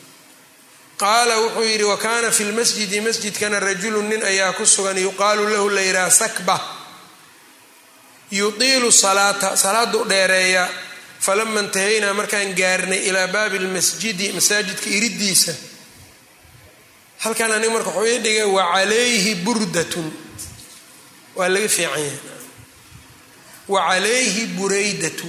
[0.98, 4.98] qaala wuxuu yidhi wa kaana fi lmasjidi masjidkana rajulun nin ayaa ku sugan.
[4.98, 6.60] Yuqaalu lahu la yidhaha sakba.
[8.32, 10.70] Yudiilu salaata salaadu dheereeya
[11.26, 15.54] falama intahaynaa markaan gaarnay ilaa baabi lmasjidi masaajidka iridiisa
[17.24, 20.08] halkan aniga marka wuxuu ii dhigay wa calayhi burdatun.
[21.38, 22.18] Waa laga fiican yahay
[23.74, 25.28] wa calayhi buraydatu.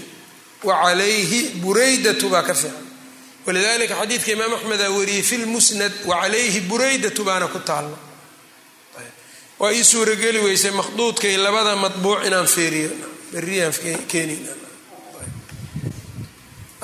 [0.67, 2.27] Wa calayhi buraydatu.
[2.33, 2.83] Baa ka fiican
[3.47, 7.99] walidalika xadiidka imaam axmeda wariyey fi lmusnad wa calayhi buraydatu baana ku taalla
[9.61, 12.91] waa ii suurageli weysay makhduudkay labada matbuuc inaan feeriyo
[13.33, 13.73] beriyaan
[14.11, 14.41] keenin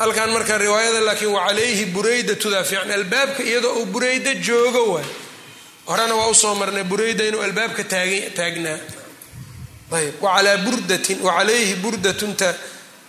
[0.00, 5.08] halkan marka riwaayada laakiin wa calayhi buraydatudaa fiican albaabka iyadoo uu buraydo joogo waay.
[5.88, 7.82] Horena waa u soo marnay burayda inuu albaabka
[8.38, 8.78] taagnaa.
[9.96, 12.48] Ayb wacalaa burdatin wa calayhi burdatunta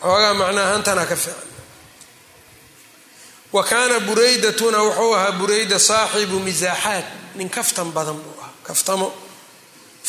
[0.03, 1.49] xoogaa macnaahantana ka fiican.
[3.55, 7.05] Wa kaana buraydatuna wuxuu ahaa burayda saaxibu misaaxaat
[7.37, 9.07] nin kaftan badan buu ahaa kaftamo.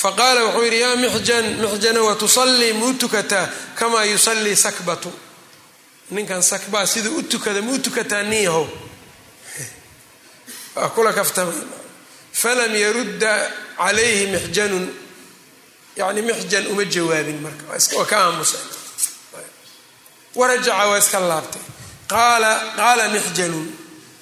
[0.02, 3.46] Faqaala wuxuu yidhi yaa mixjan mixjana wa tusallii muu tukataa
[3.78, 5.10] kamaa yusallii sakbatu
[6.16, 8.48] ninkan sakbaa siduu u tukada muu tukataa nin
[10.94, 11.52] kula kaftama.
[12.32, 13.32] Falam yarudda
[13.78, 14.86] calayhi mixjanun.
[15.96, 17.64] Yani mixjan uma jawaabin marka.
[17.96, 18.58] Waa ka aamusa
[20.34, 21.62] warajaca waa iska laabtay.
[22.08, 23.66] Qaala mixjanun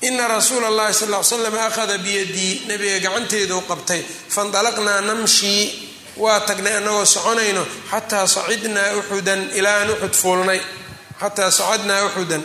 [0.02, 4.02] ina rasuula اllahi sal l slam akhada biyadii nabiga gacanteeduu qabtay.
[4.34, 5.64] Faindalaqnaa namshii.
[6.16, 7.66] Waa tagnay annagoo soconayno.
[7.90, 10.60] Xataa sacidnaa uxudan ilaa aan uxud fuulnay
[11.20, 12.42] xataa sacadnaa uxudan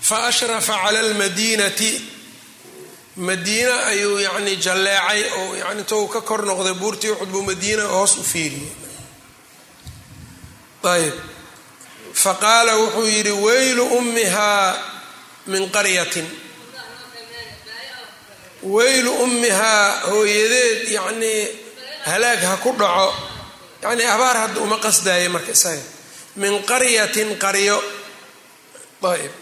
[0.00, 2.02] faashrafa cala lmadiinati
[3.16, 8.12] madiina ayuu yani jalleecay oo yani intou ka kor noqday buurtii uxud buu madiina hoos
[8.18, 8.72] u fiiriyey
[10.94, 11.14] ayb
[12.22, 14.68] faqaala wuxuu yidhi weylu ummihaa
[15.46, 16.26] min qaryatin
[18.74, 21.42] weylu ummihaa hooyadeed yacnii
[22.08, 23.08] halaag ha ku dhaco.
[23.82, 25.82] Yacnii abaar hadda uma qasdaaya marka isaga.
[26.40, 27.78] Min qaryatin qaryo.
[29.12, 29.32] Ayb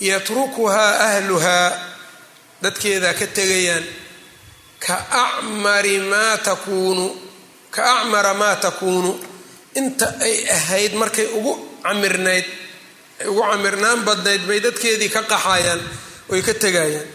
[0.00, 1.70] yatrukuhaa ahluhaa.
[2.62, 3.84] Dadkeedaa ka tegayaan
[4.84, 4.94] ka
[5.24, 7.06] acmari maa takuunu.
[7.74, 9.12] Ka acmara maa takuunu.
[9.74, 11.52] Inta ay ahayd markay ugu
[11.82, 12.46] camirnayd
[13.20, 15.80] ay ugu camirnaan badnayd bay dadkeedii ka qaxayaan
[16.32, 17.08] oy ka tegayaan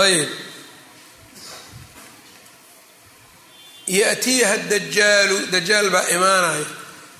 [0.00, 0.28] ayb
[3.86, 6.64] yaأtiiha dajaalu dajaal baa imaanaya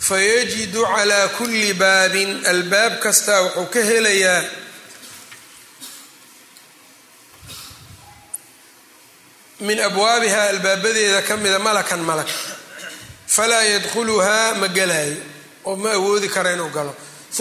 [0.08, 4.42] fayajidu calaa kulli baabin albaab kastaa wuxuu ka helayaa
[9.60, 12.28] min abwaabiha albaabadeeda ka mida malakan malak
[13.26, 15.16] falaa yadkhuluhaa ma gelaayo
[15.68, 16.94] oo ma awoodi kara inuu galo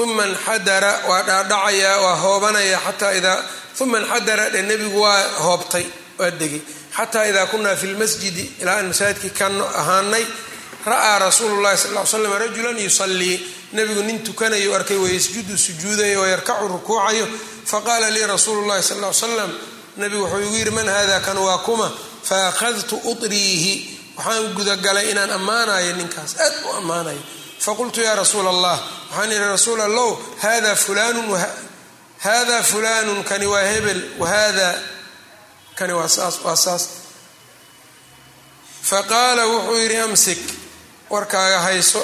[0.03, 3.39] uma nxadara waa dhaadhacayaa waa hoobanaya xataa idaa
[3.79, 5.85] uma nxadara dhe nebigu waa hoobtay
[6.19, 6.61] waa degay
[6.97, 9.45] xataa idaa kunaa fi lmasjidi ilaa aan masaajidkii ka
[9.81, 10.25] ahaanay
[10.85, 13.37] ra'aa rasuulu llahi sal l slam rajulan yusallii
[13.73, 17.27] nebigu nin tukanayo arkay wayasjudu sujuudayo wayarkacu rukuucayo
[17.65, 19.51] faqaala lii rasuulu llahi sal l slam
[19.97, 21.91] nebigu wuxuu igu yidhi man hada kan waa kuma
[22.23, 23.73] faahadtu utriihi
[24.17, 27.21] waxaan gudagalay inaan ammaanayo ninkaas aad u ammaanayo
[27.65, 28.77] faqultu yaa rasuula allah
[29.11, 30.09] waxaan idhi rasuul allow
[30.41, 31.27] hada fulanun
[32.23, 34.69] hada fulanun kani waa hebel wahada
[35.75, 36.83] kani waa saas waa saas.
[38.89, 40.39] Faqaala wuxuu yidhi amsik
[41.09, 42.01] warkaaga hayso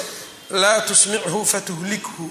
[0.50, 2.30] laa tusmichu fatuhlikhu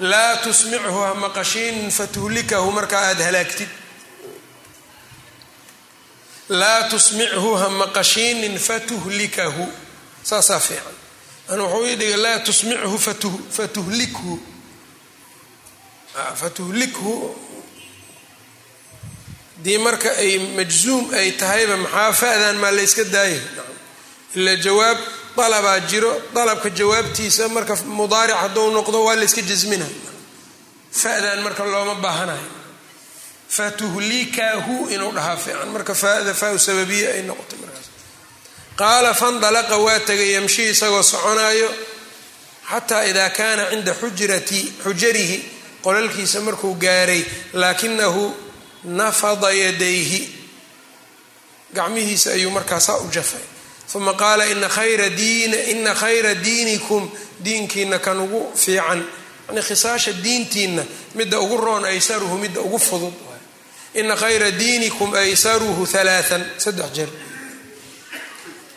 [0.00, 3.68] laa tusmichu ha maqashiinin fatuhlikahu markaa aada halaagtid.
[6.48, 9.72] Laa tusmichu ha maqashiinin fatuhlikahu.
[10.22, 10.94] Saasaa fiican.
[11.48, 12.98] An wuxuu ii dhigay laa tusmichu
[13.56, 14.40] fatuhlikhu
[16.40, 17.14] fatuhlikhu.
[19.64, 23.40] Dii marka ay majzuum ay tahayba maxaa fa-dan maa la yska daayay
[24.34, 24.98] ila jawaab
[25.36, 29.84] dalabaa jiro dalabka jawaabtiisa marka mudaaric hadduu noqdo waa la yska jasmina
[30.92, 32.48] fa-dan marka looma baahanayo
[33.48, 35.68] fatuhlikahu inuu dhahaa fiican.
[35.68, 37.86] Marka fada faa sababiya ay noqotay markaas.
[38.80, 41.68] Qaala fandalaqa waa tegay yamshi isagoo soconaayo
[42.70, 45.38] xataa idaa kaana cinda xujrati xujarihi
[45.82, 48.34] qolalkiisa markuu gaaray laakinahu
[48.84, 50.36] nafada yadayhi.
[51.74, 53.40] Gacmihiisa ayuu markaasaa u jafay.
[53.94, 54.68] Uma qaala ina
[55.94, 57.10] khayra diinikum.
[57.44, 59.06] Diinkiina kan ugu fiican.
[59.48, 63.14] Yani khisaasha diintiina midda ugu roon aysaruhu midda ugu fudud.
[63.94, 67.08] Ina khayra diinikum aysaruhu alaaan saddex jeer.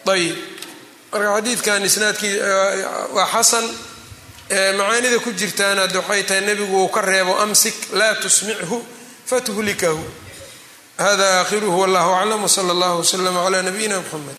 [0.06, 0.36] Ayib
[1.12, 2.40] marka xadiidkan isnaadkii
[3.16, 3.66] waa xasan
[4.54, 8.86] macaanida ku jirtaan hadda waxay tahay nebigu uu ka reebo amsik laa tusmichu
[9.26, 10.04] fatuhlikahu.
[10.98, 14.30] Hada aakhiruhu wallahu aclam wsala allahu wslama cla nabiyina mxamed